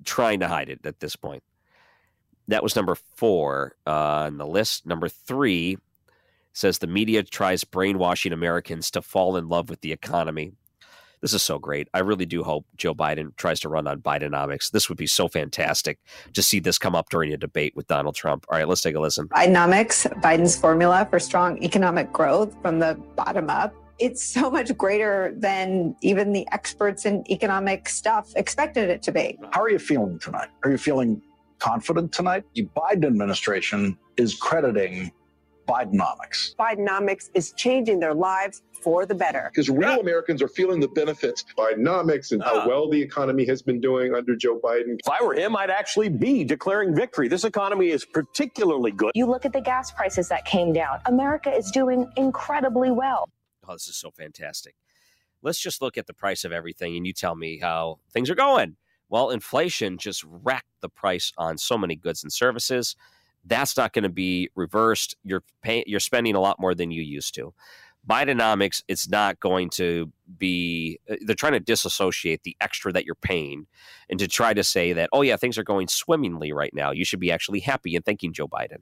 [0.04, 1.42] trying to hide it at this point.
[2.50, 3.90] That was number four uh,
[4.26, 4.84] on the list.
[4.84, 5.78] Number three
[6.52, 10.52] says the media tries brainwashing Americans to fall in love with the economy.
[11.20, 11.86] This is so great.
[11.94, 14.72] I really do hope Joe Biden tries to run on Bidenomics.
[14.72, 16.00] This would be so fantastic
[16.32, 18.46] to see this come up during a debate with Donald Trump.
[18.48, 19.28] All right, let's take a listen.
[19.28, 23.72] Bidenomics, Biden's formula for strong economic growth from the bottom up.
[24.00, 29.38] It's so much greater than even the experts in economic stuff expected it to be.
[29.52, 30.48] How are you feeling tonight?
[30.64, 31.22] Are you feeling
[31.60, 32.44] confident tonight.
[32.54, 35.12] The Biden administration is crediting
[35.68, 36.56] Bidenomics.
[36.56, 39.50] Bidenomics is changing their lives for the better.
[39.52, 42.66] Because real uh, Americans are feeling the benefits of Bidenomics and how uh.
[42.66, 44.96] well the economy has been doing under Joe Biden.
[44.98, 47.28] If I were him, I'd actually be declaring victory.
[47.28, 49.12] This economy is particularly good.
[49.14, 51.00] You look at the gas prices that came down.
[51.06, 53.28] America is doing incredibly well.
[53.68, 54.74] Oh, this is so fantastic.
[55.42, 58.34] Let's just look at the price of everything and you tell me how things are
[58.34, 58.76] going.
[59.10, 62.96] Well, inflation just wrecked the price on so many goods and services.
[63.44, 65.16] That's not going to be reversed.
[65.24, 67.52] You're paying, you're spending a lot more than you used to.
[68.08, 70.98] Bidenomics, it's not going to be.
[71.10, 73.66] Uh, they're trying to disassociate the extra that you're paying,
[74.08, 76.92] and to try to say that, oh yeah, things are going swimmingly right now.
[76.92, 78.78] You should be actually happy and thanking Joe Biden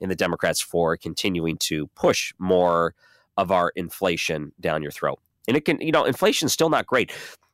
[0.00, 2.94] and the Democrats for continuing to push more
[3.36, 5.18] of our inflation down your throat.
[5.48, 7.10] And it can, you know, inflation's still not great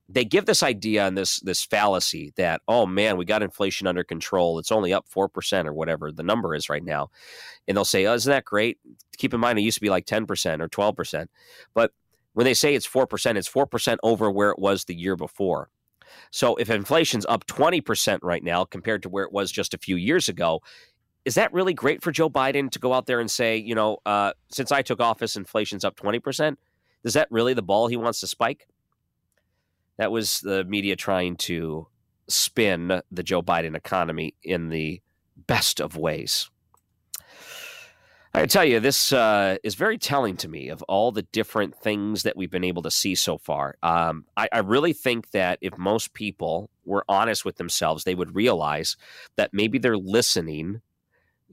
[0.08, 4.02] they give this idea and this this fallacy that oh man we got inflation under
[4.02, 4.58] control.
[4.58, 7.10] It's only up 4% or whatever the number is right now.
[7.66, 8.78] And they'll say oh isn't that great?
[9.16, 11.26] Keep in mind it used to be like 10% or 12%
[11.74, 11.92] but
[12.32, 15.70] when they say it's 4% it's 4% over where it was the year before.
[16.30, 19.96] So if inflation's up 20% right now compared to where it was just a few
[19.96, 20.62] years ago
[21.24, 23.98] is that really great for joe biden to go out there and say you know
[24.06, 26.56] uh, since i took office inflation's up 20%
[27.04, 28.66] is that really the ball he wants to spike
[29.98, 31.86] that was the media trying to
[32.28, 35.02] spin the Joe Biden economy in the
[35.46, 36.50] best of ways.
[38.34, 42.22] I tell you, this uh, is very telling to me of all the different things
[42.22, 43.76] that we've been able to see so far.
[43.82, 48.36] Um, I, I, really think that if most people were honest with themselves, they would
[48.36, 48.96] realize
[49.36, 50.82] that maybe they're listening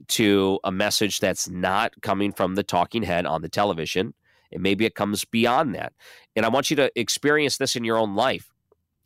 [0.08, 4.12] to a message that's not coming from the talking head on the television
[4.52, 5.92] and maybe it comes beyond that.
[6.34, 8.52] And I want you to experience this in your own life.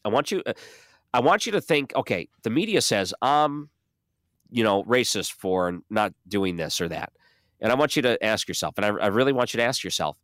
[0.05, 0.53] I want you, uh,
[1.13, 3.69] I want you to think, okay, the media says I'm,
[4.51, 7.13] you know, racist for not doing this or that,
[7.61, 9.85] and I want you to ask yourself, and I, I really want you to ask
[9.85, 10.17] yourself,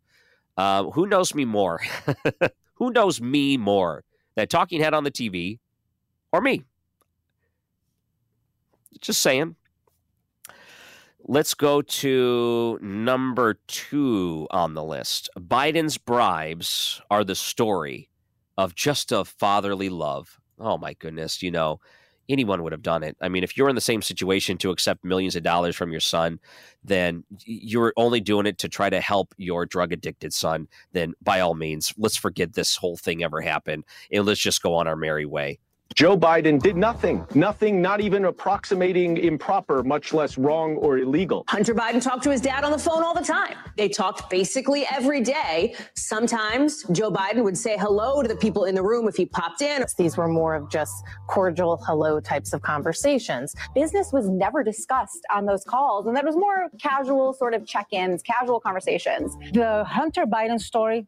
[0.56, 1.80] uh, who knows me more?
[2.74, 4.04] who knows me more?
[4.36, 5.58] That talking head on the TV,
[6.32, 6.64] or me?
[9.00, 9.56] Just saying.
[11.28, 15.28] Let's go to number two on the list.
[15.36, 18.08] Biden's bribes are the story
[18.56, 20.38] of just a fatherly love.
[20.60, 21.80] Oh my goodness, you know,
[22.28, 23.16] anyone would have done it.
[23.20, 26.00] I mean, if you're in the same situation to accept millions of dollars from your
[26.00, 26.38] son,
[26.84, 30.68] then you're only doing it to try to help your drug addicted son.
[30.92, 34.74] Then by all means, let's forget this whole thing ever happened and let's just go
[34.74, 35.58] on our merry way.
[35.94, 41.42] Joe Biden did nothing, nothing, not even approximating improper, much less wrong or illegal.
[41.48, 43.54] Hunter Biden talked to his dad on the phone all the time.
[43.78, 45.74] They talked basically every day.
[45.94, 49.62] Sometimes Joe Biden would say hello to the people in the room if he popped
[49.62, 49.86] in.
[49.96, 50.92] These were more of just
[51.28, 53.54] cordial hello types of conversations.
[53.74, 57.86] Business was never discussed on those calls, and that was more casual sort of check
[57.92, 59.34] ins, casual conversations.
[59.52, 61.06] The Hunter Biden story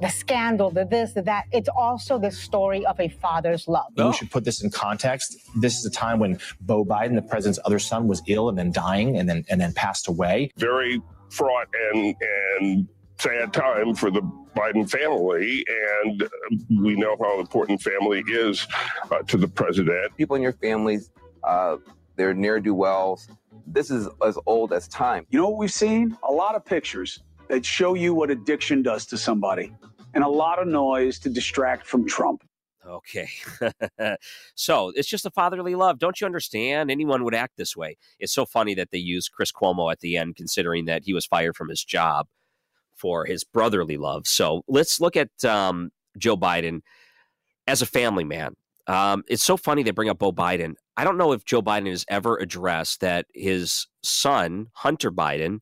[0.00, 1.44] the scandal, the this, the that.
[1.52, 3.86] It's also the story of a father's love.
[3.96, 5.36] We should put this in context.
[5.56, 8.72] This is a time when Beau Biden, the president's other son, was ill and then
[8.72, 10.50] dying and then and then passed away.
[10.56, 12.14] Very fraught and
[12.60, 14.20] and sad time for the
[14.56, 15.64] Biden family,
[16.00, 16.28] and
[16.82, 18.66] we know how important family is
[19.10, 20.16] uh, to the president.
[20.16, 21.10] People in your families,
[21.42, 21.76] uh,
[22.16, 23.28] they're near do wells.
[23.66, 25.26] This is as old as time.
[25.30, 26.16] You know what we've seen?
[26.28, 29.72] A lot of pictures that show you what addiction does to somebody,
[30.14, 32.44] and a lot of noise to distract from Trump.
[32.86, 33.28] Okay.
[34.54, 35.98] so it's just a fatherly love.
[35.98, 36.90] Don't you understand?
[36.90, 37.96] Anyone would act this way.
[38.18, 41.24] It's so funny that they use Chris Cuomo at the end, considering that he was
[41.24, 42.26] fired from his job
[42.94, 44.26] for his brotherly love.
[44.26, 46.80] So let's look at um, Joe Biden
[47.66, 48.54] as a family man.
[48.86, 50.74] Um, it's so funny they bring up Beau Biden.
[50.96, 55.60] I don't know if Joe Biden has ever addressed that his son, Hunter Biden,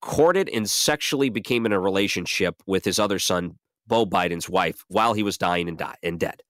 [0.00, 5.14] courted and sexually became in a relationship with his other son, Beau Biden's wife, while
[5.14, 6.42] he was dying and, die- and dead.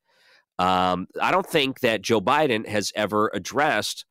[0.59, 4.05] Um, I don't think that Joe Biden has ever addressed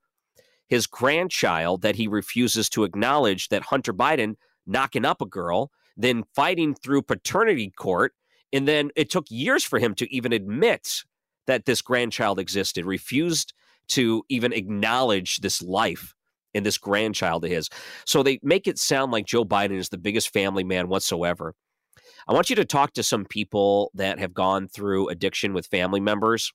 [0.67, 6.23] his grandchild that he refuses to acknowledge that Hunter Biden knocking up a girl, then
[6.35, 8.13] fighting through paternity court.
[8.53, 11.03] And then it took years for him to even admit
[11.47, 13.53] that this grandchild existed, refused
[13.89, 16.15] to even acknowledge this life
[16.55, 17.69] and this grandchild of his.
[18.05, 21.53] So they make it sound like Joe Biden is the biggest family man whatsoever.
[22.27, 25.99] I want you to talk to some people that have gone through addiction with family
[25.99, 26.51] members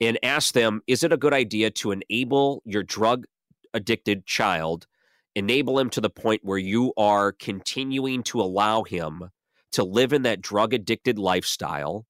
[0.00, 3.24] and ask them is it a good idea to enable your drug
[3.72, 4.86] addicted child,
[5.34, 9.30] enable him to the point where you are continuing to allow him
[9.72, 12.04] to live in that drug addicted lifestyle?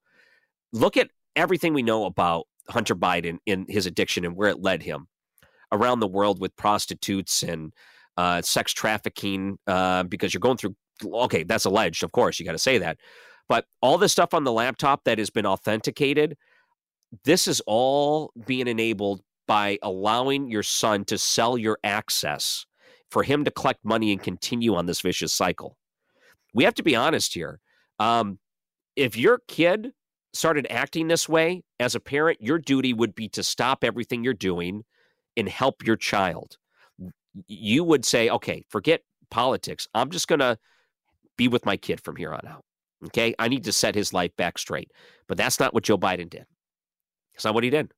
[0.73, 4.83] Look at everything we know about Hunter Biden in his addiction and where it led
[4.83, 5.07] him
[5.75, 7.73] around the world with prostitutes and
[8.17, 10.75] uh, sex trafficking uh, because you're going through.
[11.05, 12.39] Okay, that's alleged, of course.
[12.39, 12.99] You got to say that,
[13.49, 16.37] but all this stuff on the laptop that has been authenticated,
[17.25, 22.65] this is all being enabled by allowing your son to sell your access
[23.11, 25.77] for him to collect money and continue on this vicious cycle.
[26.55, 27.61] We have to be honest here.
[27.99, 28.39] Um,
[28.97, 29.93] if your kid
[30.33, 34.35] started acting this way as a parent, your duty would be to stop everything you're
[34.35, 34.85] doing
[35.37, 36.57] and help your child.
[37.47, 39.89] You would say, okay, forget politics.
[39.95, 40.59] I'm just going to
[41.37, 42.65] be with my kid from here on out.
[43.07, 43.35] Okay.
[43.39, 44.91] I need to set his life back straight.
[45.27, 46.47] But that's not what Joe Biden did.
[47.35, 47.91] It's not what he did.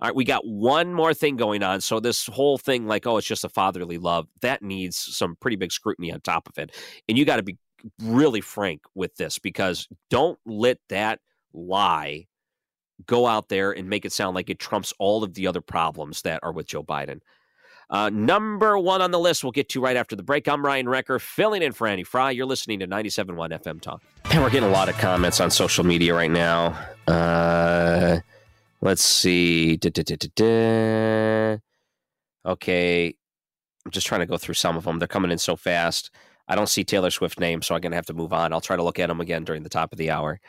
[0.00, 1.80] All right, we got one more thing going on.
[1.80, 5.56] So this whole thing, like, oh, it's just a fatherly love, that needs some pretty
[5.56, 6.74] big scrutiny on top of it.
[7.08, 7.56] And you got to be
[8.02, 11.20] really frank with this because don't let that
[11.52, 12.26] lie
[13.06, 16.22] go out there and make it sound like it trumps all of the other problems
[16.22, 17.20] that are with Joe Biden.
[17.90, 20.48] Uh, number one on the list, we'll get to right after the break.
[20.48, 22.30] I'm Ryan Wrecker, filling in for Andy Fry.
[22.30, 24.02] You're listening to 97.1 FM Talk.
[24.30, 26.78] And we're getting a lot of comments on social media right now.
[27.06, 28.20] Uh,
[28.80, 29.76] let's see.
[29.76, 30.02] Da, da,
[30.34, 31.58] da,
[32.46, 33.14] okay.
[33.84, 34.98] I'm just trying to go through some of them.
[34.98, 36.10] They're coming in so fast.
[36.48, 38.52] I don't see Taylor Swift name, so I'm going to have to move on.
[38.52, 40.40] I'll try to look at them again during the top of the hour.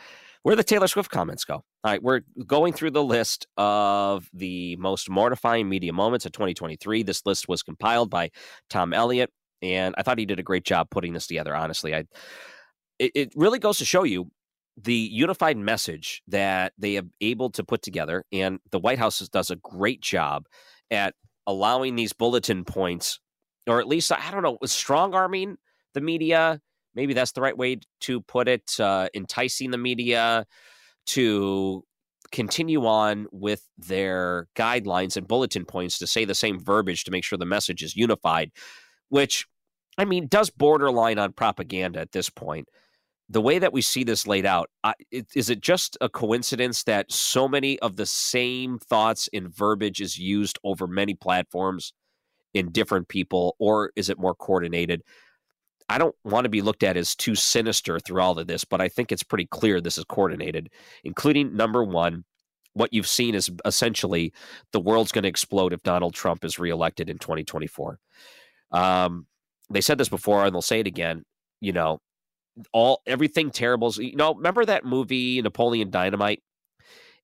[0.43, 1.63] Where the Taylor Swift comments go?
[1.85, 7.03] All right, we're going through the list of the most mortifying media moments of 2023.
[7.03, 8.31] This list was compiled by
[8.71, 9.29] Tom Elliott,
[9.61, 11.55] and I thought he did a great job putting this together.
[11.55, 12.05] Honestly, I
[12.97, 14.31] it, it really goes to show you
[14.81, 19.51] the unified message that they have able to put together, and the White House does
[19.51, 20.47] a great job
[20.89, 21.13] at
[21.45, 23.19] allowing these bulletin points,
[23.67, 25.57] or at least I don't know, strong arming
[25.93, 26.59] the media
[26.95, 30.45] maybe that's the right way to put it, uh, enticing the media
[31.07, 31.83] to
[32.31, 37.23] continue on with their guidelines and bulletin points to say the same verbiage to make
[37.23, 38.51] sure the message is unified,
[39.09, 39.45] which,
[39.97, 42.67] I mean, does borderline on propaganda at this point.
[43.29, 46.83] The way that we see this laid out, uh, it, is it just a coincidence
[46.83, 51.93] that so many of the same thoughts and verbiage is used over many platforms
[52.53, 55.01] in different people, or is it more coordinated?
[55.89, 58.81] I don't want to be looked at as too sinister through all of this, but
[58.81, 60.69] I think it's pretty clear this is coordinated,
[61.03, 62.23] including number one,
[62.73, 64.33] what you've seen is essentially
[64.73, 67.99] the world's going to explode if Donald Trump is reelected in 2024.
[68.71, 69.27] Um,
[69.69, 71.23] they said this before and they'll say it again.
[71.61, 71.99] You know,
[72.73, 73.87] all everything terrible.
[73.89, 76.41] is- You know, remember that movie Napoleon Dynamite,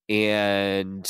[0.07, 1.09] and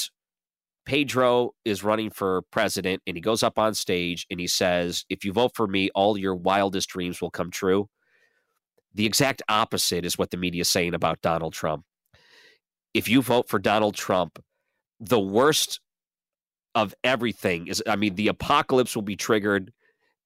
[0.85, 5.23] Pedro is running for president, and he goes up on stage and he says, "If
[5.23, 7.89] you vote for me, all your wildest dreams will come true."
[8.93, 11.85] The exact opposite is what the media is saying about Donald Trump.
[12.93, 14.43] If you vote for Donald Trump,
[14.99, 15.79] the worst
[16.75, 19.71] of everything is I mean, the apocalypse will be triggered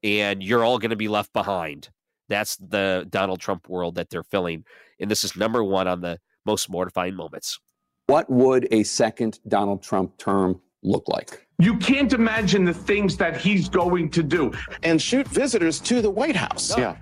[0.04, 1.90] and you're all going to be left behind.
[2.30, 4.66] That's the Donald Trump world that they're filling.
[5.00, 7.60] And this is number one on the most mortifying moments.
[8.08, 11.48] What would a second Donald Trump term look like?
[11.58, 14.52] You can't imagine the things that he's going to do.
[14.84, 16.78] and shoot visitors to the White House.
[16.78, 16.98] Yeah.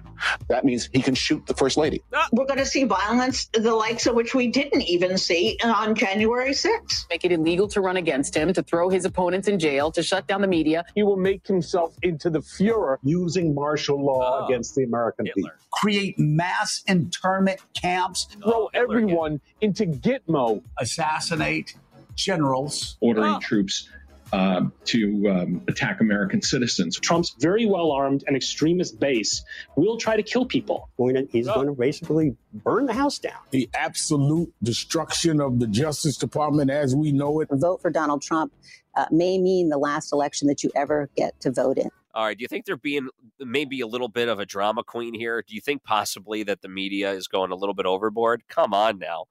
[0.48, 2.02] That means he can shoot the first lady.
[2.12, 5.96] Uh, We're going to see violence, the likes of which we didn't even see on
[5.96, 7.10] January 6th.
[7.10, 10.28] Make it illegal to run against him, to throw his opponents in jail, to shut
[10.28, 10.86] down the media.
[10.96, 12.98] He will make himself into the Fuhrer.
[13.04, 14.46] Using martial law oh.
[14.46, 15.52] against the American people.
[15.72, 20.62] create mass internment camps, oh, Throw everyone into Gitmo.
[20.80, 21.76] assassinate
[22.16, 22.98] generals.
[23.02, 23.90] ordering troops
[24.34, 27.00] uh, to um, attack American citizens.
[27.00, 29.44] Trump's very well armed and extremist base
[29.76, 30.90] will try to kill people.
[31.30, 33.38] He's going to basically burn the house down.
[33.52, 37.50] The absolute destruction of the Justice Department as we know it.
[37.52, 38.52] Vote for Donald Trump
[38.96, 41.90] uh, may mean the last election that you ever get to vote in.
[42.16, 42.36] All right.
[42.36, 43.10] Do you think they're being
[43.40, 45.44] maybe a little bit of a drama queen here?
[45.48, 48.44] Do you think possibly that the media is going a little bit overboard?
[48.50, 49.26] Come on now.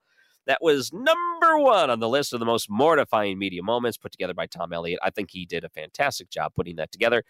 [0.45, 4.33] That was number one on the list of the most mortifying media moments put together
[4.33, 4.99] by Tom Elliott.
[5.01, 7.23] I think he did a fantastic job putting that together.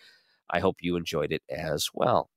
[0.50, 2.30] I hope you enjoyed it as well.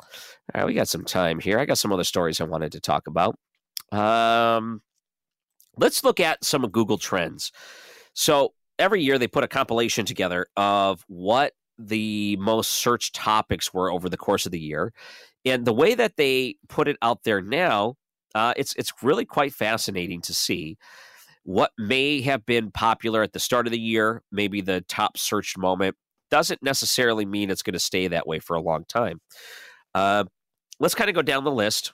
[0.00, 0.06] All
[0.54, 1.58] right, we got some time here.
[1.58, 3.36] I got some other stories I wanted to talk about.
[3.92, 4.82] Um,
[5.76, 7.52] let's look at some of Google Trends.
[8.14, 13.90] So every year they put a compilation together of what the most searched topics were
[13.90, 14.92] over the course of the year.
[15.44, 17.96] And the way that they put it out there now,
[18.34, 20.76] uh, it's it's really quite fascinating to see
[21.44, 25.56] what may have been popular at the start of the year, maybe the top searched
[25.56, 25.96] moment,
[26.30, 29.20] doesn't necessarily mean it's going to stay that way for a long time.
[29.94, 30.24] Uh,
[30.78, 31.92] let's kind of go down the list.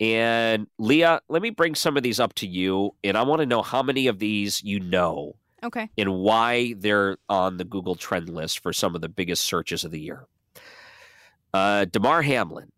[0.00, 2.94] And Leah, let me bring some of these up to you.
[3.02, 5.34] And I want to know how many of these you know
[5.64, 5.90] Okay.
[5.98, 9.90] and why they're on the Google trend list for some of the biggest searches of
[9.90, 10.26] the year.
[11.52, 12.70] Uh, Damar Hamlin,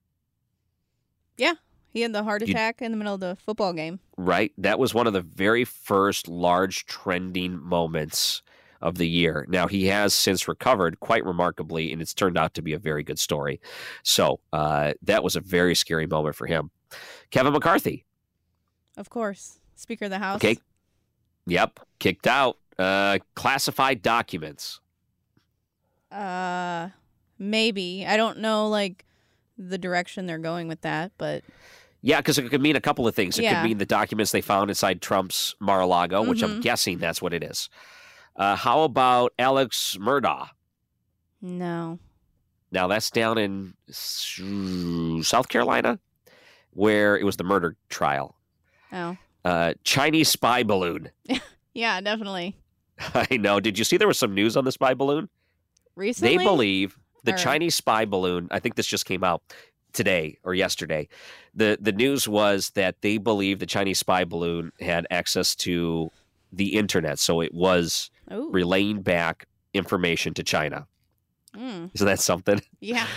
[1.37, 1.55] Yeah.
[1.93, 4.01] He had the heart You- attack in the middle of the football game.
[4.16, 4.53] right?
[4.59, 8.43] That was one of the very first large trending moments
[8.80, 9.45] of the year.
[9.49, 13.03] Now, he has since recovered quite remarkably, and it's turned out to be a very
[13.03, 13.61] good story.
[14.03, 16.70] So, uh, that was a very scary moment for him.
[17.30, 18.05] Kevin McCarthy,
[18.97, 19.59] Of course.
[19.76, 20.36] Speaker of the House.
[20.36, 20.57] okay.
[21.47, 22.57] Yep, kicked out.
[22.78, 24.80] Uh, classified documents.
[26.11, 26.88] Uh
[27.38, 28.05] maybe.
[28.07, 29.05] I don't know like
[29.59, 31.45] the direction they're going with that, but
[32.03, 33.39] Yeah, because it could mean a couple of things.
[33.39, 33.61] It Yeah.
[33.61, 36.63] could mean the documents they found inside Trump's Mar-a-Lago, which I'm Mhm.
[36.63, 37.69] guessing that's what it is.
[38.37, 40.49] Uh, how about Alex Murdaugh?
[41.41, 41.99] no.
[42.73, 43.75] Now that's down in
[45.25, 45.99] South Carolina,
[46.73, 48.37] where it was the murder trial.
[48.93, 49.17] Oh.
[49.45, 51.11] Uh, Chinese spy balloon.
[51.73, 52.57] Yeah, definitely.
[53.15, 53.61] I know.
[53.61, 55.29] Did you see there was some news on the spy balloon?
[55.95, 56.37] Recently?
[56.37, 58.49] They believe the Or- Chinese spy balloon.
[58.51, 59.41] I think this just came out
[59.93, 61.09] today or yesterday.
[61.55, 66.11] the The news was that they believe the Chinese spy balloon had access to
[66.53, 68.51] the internet, so it was Ooh.
[68.51, 70.86] relaying back information to China.
[71.57, 71.91] Mm.
[71.95, 72.61] Isn't that something?
[72.80, 73.07] Yeah.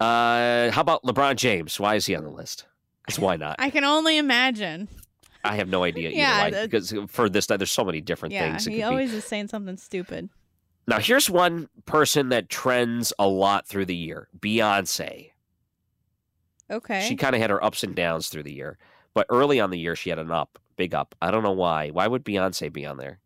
[0.00, 1.78] Uh, how about LeBron James?
[1.78, 2.64] Why is he on the list?
[3.04, 3.56] Because why not?
[3.58, 4.88] I can only imagine.
[5.44, 6.08] I have no idea.
[6.08, 8.64] Either Yeah, why, because for this, there's so many different Yeah, things.
[8.64, 8.82] he could be.
[8.82, 10.30] always is saying something stupid.
[10.86, 15.32] Now, here's one person that trends a lot through the year Beyonce.
[16.70, 17.06] Okay.
[17.08, 18.78] She kind of had her ups and downs through the year,
[19.14, 21.14] but early on the year, she had an up, big up.
[21.20, 21.90] I don't know why.
[21.90, 23.18] Why would Beyonce be on there?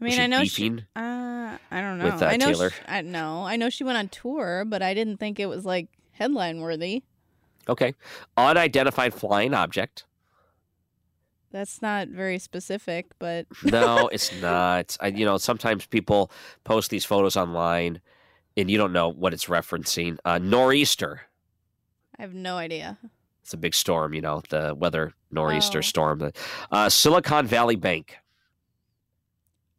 [0.00, 0.70] I mean, I know she.
[0.96, 2.06] Uh, I don't know.
[2.06, 2.46] with, uh, I know.
[2.46, 2.70] Taylor?
[2.70, 3.44] She, I know.
[3.44, 7.02] I know she went on tour, but I didn't think it was like headline worthy.
[7.68, 7.94] Okay.
[8.36, 10.04] Unidentified flying object.
[11.52, 14.96] That's not very specific, but No, it's not.
[15.00, 16.30] I, you know, sometimes people
[16.64, 18.00] post these photos online
[18.56, 20.18] and you don't know what it's referencing.
[20.24, 21.22] Uh, nor'easter.
[22.20, 22.98] I have no idea.
[23.42, 25.80] It's a big storm, you know, the weather nor'easter Oh.
[25.80, 26.30] storm.
[26.70, 28.18] Uh, Silicon Valley Bank.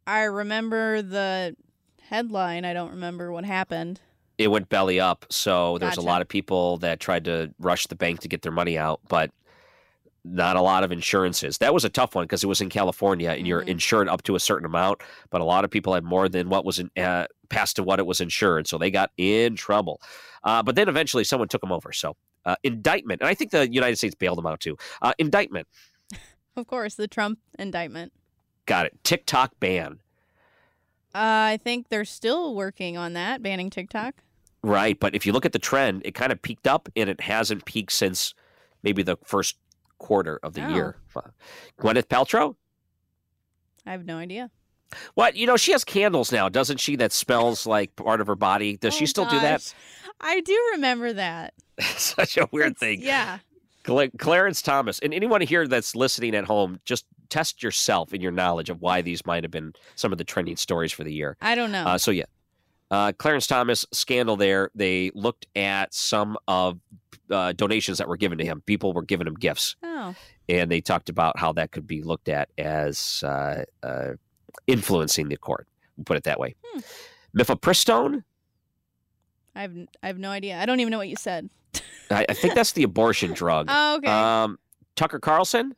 [0.08, 1.54] I remember the
[2.00, 2.64] headline.
[2.64, 4.00] I don't remember what happened.
[4.38, 5.24] It went belly up.
[5.30, 8.50] So there's a lot of people that tried to rush the bank to get their
[8.50, 9.30] money out, but
[10.24, 11.58] not a lot of insurances.
[11.58, 14.36] That was a tough one because it was in California and you're insured up to
[14.36, 15.00] a certain amount,
[15.30, 17.98] but a lot of people had more than what was in, uh, past to what
[17.98, 20.00] it was insured, so they got in trouble.
[20.44, 21.92] Uh, but then eventually someone took them over.
[21.92, 24.76] So uh, indictment, and I think the United States bailed them out too.
[25.00, 25.66] Uh, indictment,
[26.56, 28.12] Of course, the Trump indictment.
[28.66, 28.92] got it.
[29.04, 29.98] TikTok ban.
[31.14, 31.18] Uh,
[31.54, 34.14] I think they're still working on that, banning TikTok.
[34.62, 37.20] Right, but if you look at the trend, it kind of peaked up and it
[37.20, 38.32] hasn't peaked since
[38.82, 39.56] maybe the first
[40.02, 40.68] quarter of the Oh.
[40.74, 40.96] year.
[41.80, 42.56] Gwyneth Paltrow?
[43.86, 44.50] I have no idea.
[45.14, 45.36] What?
[45.36, 46.96] You know, she has candles now, doesn't she?
[46.96, 48.76] That smells like part of her body.
[48.76, 49.72] Does she Oh, still do that?
[50.20, 51.54] I do remember that.
[51.96, 53.00] Such a weird thing.
[53.00, 53.38] Yeah.
[53.84, 58.30] Cla- Clarence Thomas, and anyone here that's listening at home, just test yourself in your
[58.30, 61.36] knowledge of why these might have been some of the trending stories for the year.
[61.40, 61.84] I don't know.
[61.84, 62.26] Uh, so yeah,
[62.92, 64.36] uh, Clarence Thomas scandal.
[64.36, 66.78] There, they looked at some of
[67.30, 68.62] uh, donations that were given to him.
[68.66, 70.14] People were giving him gifts, oh.
[70.48, 74.10] and they talked about how that could be looked at as uh, uh,
[74.66, 75.66] influencing the court.
[75.96, 76.54] We'll put it that way.
[76.64, 76.80] Hmm.
[77.36, 78.24] Mifepristone.
[79.54, 79.72] I have
[80.02, 80.58] I have no idea.
[80.58, 81.48] I don't even know what you said.
[82.10, 83.66] I, I think that's the abortion drug.
[83.70, 84.10] Oh, okay.
[84.10, 84.58] Um,
[84.96, 85.74] Tucker Carlson.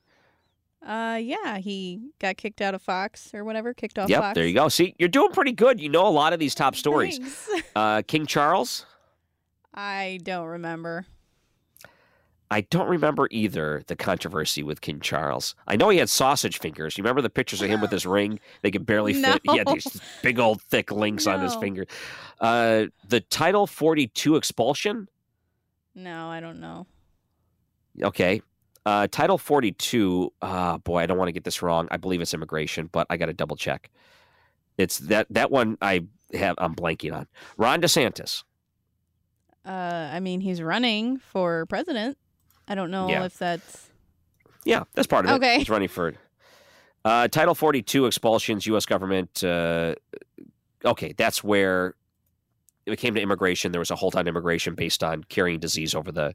[0.85, 4.35] Uh, yeah, he got kicked out of Fox or whatever, kicked off Yep, Fox.
[4.35, 4.68] there you go.
[4.68, 5.80] See, you're doing pretty good.
[5.80, 7.18] You know a lot of these top stories.
[7.76, 8.87] Uh, King Charles.
[9.74, 11.07] I don't remember.
[12.53, 15.57] I don't remember either the controversy with King Charles.
[15.66, 16.97] I know he had sausage fingers.
[16.97, 18.39] You remember the pictures of him with his ring?
[18.62, 19.41] They could barely fit.
[19.51, 21.85] He had these big old thick links on his finger.
[22.41, 25.09] Uh, the Title 42 expulsion.
[25.97, 26.87] No, I don't know.
[28.01, 28.41] Okay.
[28.87, 30.32] Uh, Title 42.
[30.43, 31.89] Uh, boy, I don't want to get this wrong.
[31.91, 33.91] I believe it's immigration, but I got to double check.
[34.76, 36.57] It's that that one I have.
[36.59, 37.26] I'm blanking on.
[37.57, 38.43] Ron DeSantis.
[39.64, 39.70] Uh,
[40.12, 42.18] I mean, he's running for president.
[42.68, 43.24] I don't know Yeah.
[43.24, 43.89] if that's
[44.64, 45.35] Yeah, that's part of it.
[45.37, 45.59] Okay.
[45.59, 46.14] He's running for.
[47.05, 48.87] Uh, Title 42 expulsions, U.S.
[48.87, 49.45] government.
[49.45, 49.95] Uh,
[50.85, 51.95] okay, that's where
[52.87, 53.72] it came to immigration.
[53.72, 56.35] There was a hold on immigration based on carrying disease over the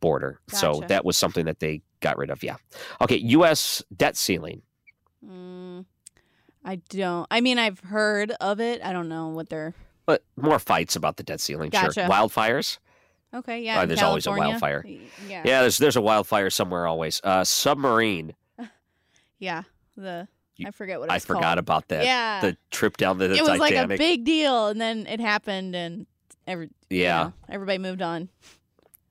[0.00, 0.40] border.
[0.48, 2.42] So that was something that they got rid of.
[2.42, 2.56] Yeah.
[3.00, 3.82] Okay, U.S.
[3.96, 4.62] debt ceiling.
[5.26, 5.84] Mm,
[6.64, 7.26] I don't.
[7.30, 8.80] I mean, I've heard of it.
[8.82, 9.74] I don't know what they're.
[10.06, 11.70] But more fights about the debt ceiling.
[11.70, 11.90] Sure.
[11.90, 12.78] Wildfires.
[13.34, 13.80] Okay, yeah.
[13.80, 14.84] Uh, there's always a wildfire.
[15.28, 15.42] Yeah.
[15.44, 17.20] Yeah, there's there's a wildfire somewhere always.
[17.24, 18.34] Uh, submarine.
[19.38, 19.62] Yeah.
[19.96, 20.26] The
[20.66, 21.58] I forget what I forgot called.
[21.58, 22.04] about that.
[22.04, 22.40] Yeah.
[22.40, 26.06] The trip down the it was like a big deal, and then it happened, and
[26.46, 27.22] every you Yeah.
[27.24, 28.28] know, everybody moved on.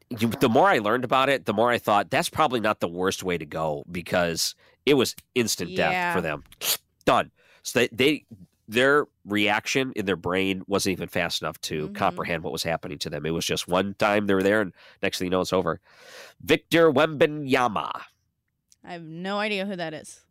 [0.10, 2.88] You, the more I learned about it, the more I thought that's probably not the
[2.88, 4.56] worst way to go because
[4.86, 6.44] it was instant death for them.
[7.06, 7.32] Done.
[7.64, 8.26] So they, they
[8.70, 11.94] their reaction in their brain wasn't even fast enough to Mm-hmm.
[11.96, 13.26] comprehend what was happening to them.
[13.26, 15.80] It was just one time they were there, and next thing you know, it's over.
[16.42, 18.02] Victor Wembanyama.
[18.84, 20.22] I have no idea who that is.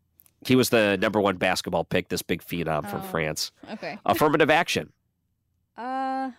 [0.46, 2.08] He was the number one basketball pick.
[2.08, 3.04] This big phenom from Oh.
[3.04, 3.52] France.
[3.72, 3.98] Okay.
[4.06, 4.92] Affirmative action.
[5.78, 6.30] Uh,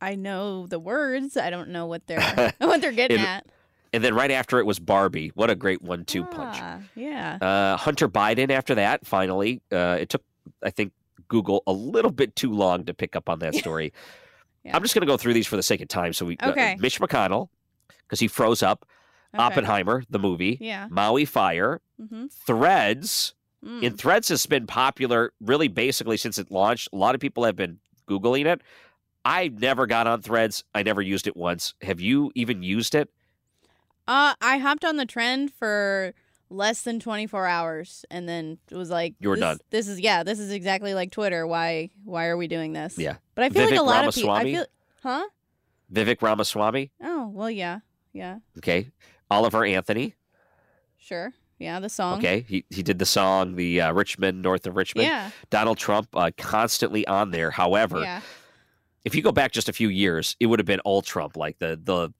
[0.00, 1.36] I know the words.
[1.36, 2.20] I don't know what they're
[2.58, 3.46] what they're getting And- at.
[3.90, 5.32] And then right after it was Barbie.
[5.34, 6.58] What a great one-two punch.
[6.60, 7.38] Ah, yeah.
[7.40, 9.62] Uh, Hunter Biden after that, finally.
[9.72, 10.22] Uh, it took,
[10.62, 10.92] I think,
[11.28, 13.94] Google a little bit too long to pick up on that story.
[14.70, 16.12] I'm just going to go through these for the sake of time.
[16.12, 16.76] So we uh, Okay.
[16.78, 17.48] Mitch McConnell,
[18.02, 18.84] because he froze up.
[19.34, 19.42] Okay.
[19.42, 20.58] Oppenheimer, the movie.
[20.60, 20.86] Yeah.
[20.90, 21.80] Maui Fire.
[21.98, 22.26] Mm-hmm.
[22.46, 23.32] Threads.
[23.64, 23.86] Mm.
[23.86, 26.90] And Threads has been popular really basically since it launched.
[26.92, 28.60] A lot of people have been Googling it.
[29.24, 30.64] I never got on Threads.
[30.74, 31.74] I never used it once.
[31.82, 33.10] Have you even used it?
[34.06, 36.14] Uh, I hopped on the trend for
[36.50, 39.58] less than 24 hours, and then it was like, you're this, done.
[39.70, 41.46] This is yeah, this is exactly like Twitter.
[41.46, 42.96] Why why are we doing this?
[42.96, 43.16] Yeah.
[43.34, 44.30] But I feel like a lot of people.
[44.30, 44.66] I feel,
[45.02, 45.26] huh?
[45.92, 46.90] Vivek Ramaswamy.
[47.02, 47.80] Oh well, yeah,
[48.12, 48.88] yeah, Okay.
[49.30, 50.14] Oliver Anthony.
[50.96, 51.80] sure, yeah.
[51.80, 52.18] The song.
[52.18, 55.06] Okay, he he did the song, the uh, Richmond, north of Richmond.
[55.06, 55.30] Yeah.
[55.50, 57.50] Donald Trump uh, constantly on there.
[57.50, 58.20] However, Yeah.
[59.04, 61.36] If you go back just a few years, it would have been all Trump.
[61.36, 62.10] Like the the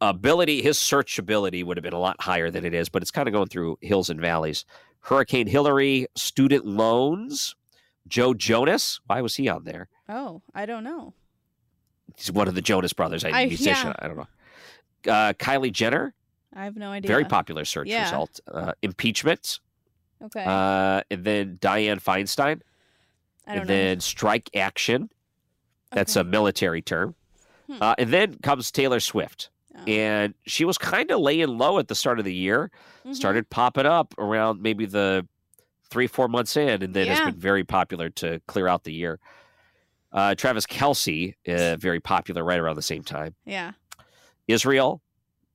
[0.00, 2.88] ability, his searchability would have been a lot higher than it is.
[2.88, 4.64] But it's kind of going through hills and valleys.
[5.00, 7.54] Hurricane Hilary, student loans,
[8.08, 9.00] Joe Jonas.
[9.06, 9.88] Why was he on there?
[10.08, 11.14] Oh, I don't know.
[12.16, 13.24] He's one of the Jonas brothers.
[13.24, 13.88] I, I- musician.
[13.88, 13.94] yeah.
[13.98, 14.28] I don't know.
[15.12, 16.14] Uh, Kylie Jenner,
[16.54, 17.08] I have no idea.
[17.08, 18.04] very popular search Yeah.
[18.04, 18.38] result.
[18.46, 19.58] Uh, impeachment.
[20.22, 20.44] Okay.
[20.46, 22.60] Uh, and then Dianne Feinstein.
[23.46, 23.74] I don't and know.
[23.74, 25.10] then strike action.
[25.92, 27.14] That's a military term.
[27.66, 27.76] Hmm.
[27.80, 29.50] Uh, and then comes Taylor Swift.
[29.76, 29.82] Oh.
[29.86, 32.70] And she was kind of laying low at the start of the year,
[33.06, 33.14] Mhm.
[33.14, 35.26] started popping up around maybe the
[35.90, 39.18] three, four months in, and then has been very popular to clear out the year.
[40.12, 43.34] Uh, Travis Kelce, uh, very popular right around the same time.
[43.46, 43.72] Yeah.
[44.48, 45.00] Israel,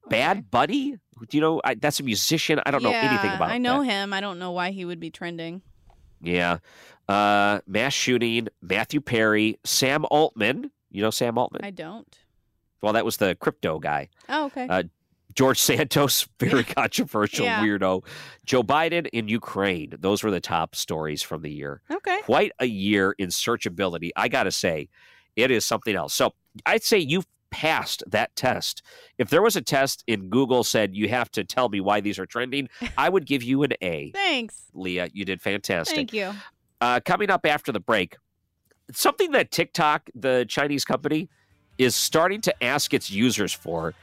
[0.09, 0.97] Bad Bunny?
[1.29, 2.59] Do you know I, that's a musician?
[2.65, 3.49] I don't know anything Yeah, about.
[3.51, 3.89] I know that.
[3.91, 4.13] him.
[4.13, 5.61] I don't know why he would be trending.
[6.22, 6.57] Yeah,
[7.07, 8.47] uh, mass shooting.
[8.61, 10.72] Matthew Perry, Sam Altman.
[10.91, 11.63] You know Sam Altman?
[11.63, 12.07] I don't.
[12.82, 14.09] well, that was the crypto guy.
[14.30, 14.68] Oh, okay.
[14.68, 14.84] Uh,
[15.36, 17.61] George Santos, very controversial Yeah.
[17.63, 18.03] weirdo.
[18.45, 19.93] Joe Biden in Ukraine.
[19.99, 21.82] Those were the top stories from the year.
[21.91, 22.22] Okay.
[22.24, 24.09] Quite a year in searchability.
[24.15, 24.89] I got to say,
[25.36, 26.13] it is something else.
[26.15, 26.34] So
[26.65, 28.82] I'd say you've passed that test.
[29.18, 32.20] If there was a test in Google said you have to tell me why these
[32.20, 34.12] are trending, I would give you an A.
[34.12, 34.64] Thanks.
[34.74, 35.95] Leah, you did fantastic.
[35.95, 36.34] Thank you.
[36.80, 38.18] Uh, coming up after the break,
[38.91, 41.30] something that TikTok, the Chinese company,
[41.78, 43.93] is starting to ask its users for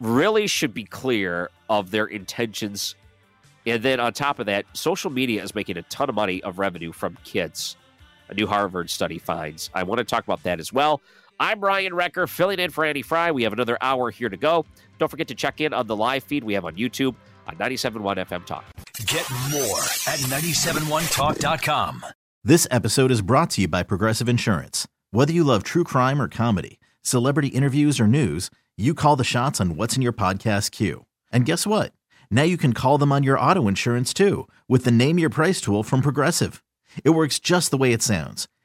[0.00, 2.94] really should be clear of their intentions.
[3.66, 6.58] And then on top of that, social media is making a ton of money of
[6.58, 7.76] revenue from kids.
[8.28, 9.70] A new Harvard study finds.
[9.74, 11.00] I want to talk about that as well.
[11.40, 13.30] I'm Ryan Wrecker, filling in for Andy Fry.
[13.30, 14.66] We have another hour here to go.
[14.98, 17.14] Don't forget to check in on the live feed we have on YouTube
[17.46, 18.62] on 97.1 FM Talk.
[19.06, 22.04] Get more at 971talk.com.
[22.44, 24.86] This episode is brought to you by Progressive Insurance.
[25.12, 29.62] Whether you love true crime or comedy, celebrity interviews or news, you call the shots
[29.62, 31.06] on what's in your podcast queue.
[31.32, 31.94] And guess what?
[32.30, 35.62] Now you can call them on your auto insurance too with the Name Your Price
[35.62, 36.62] tool from Progressive.
[37.02, 38.46] It works just the way it sounds.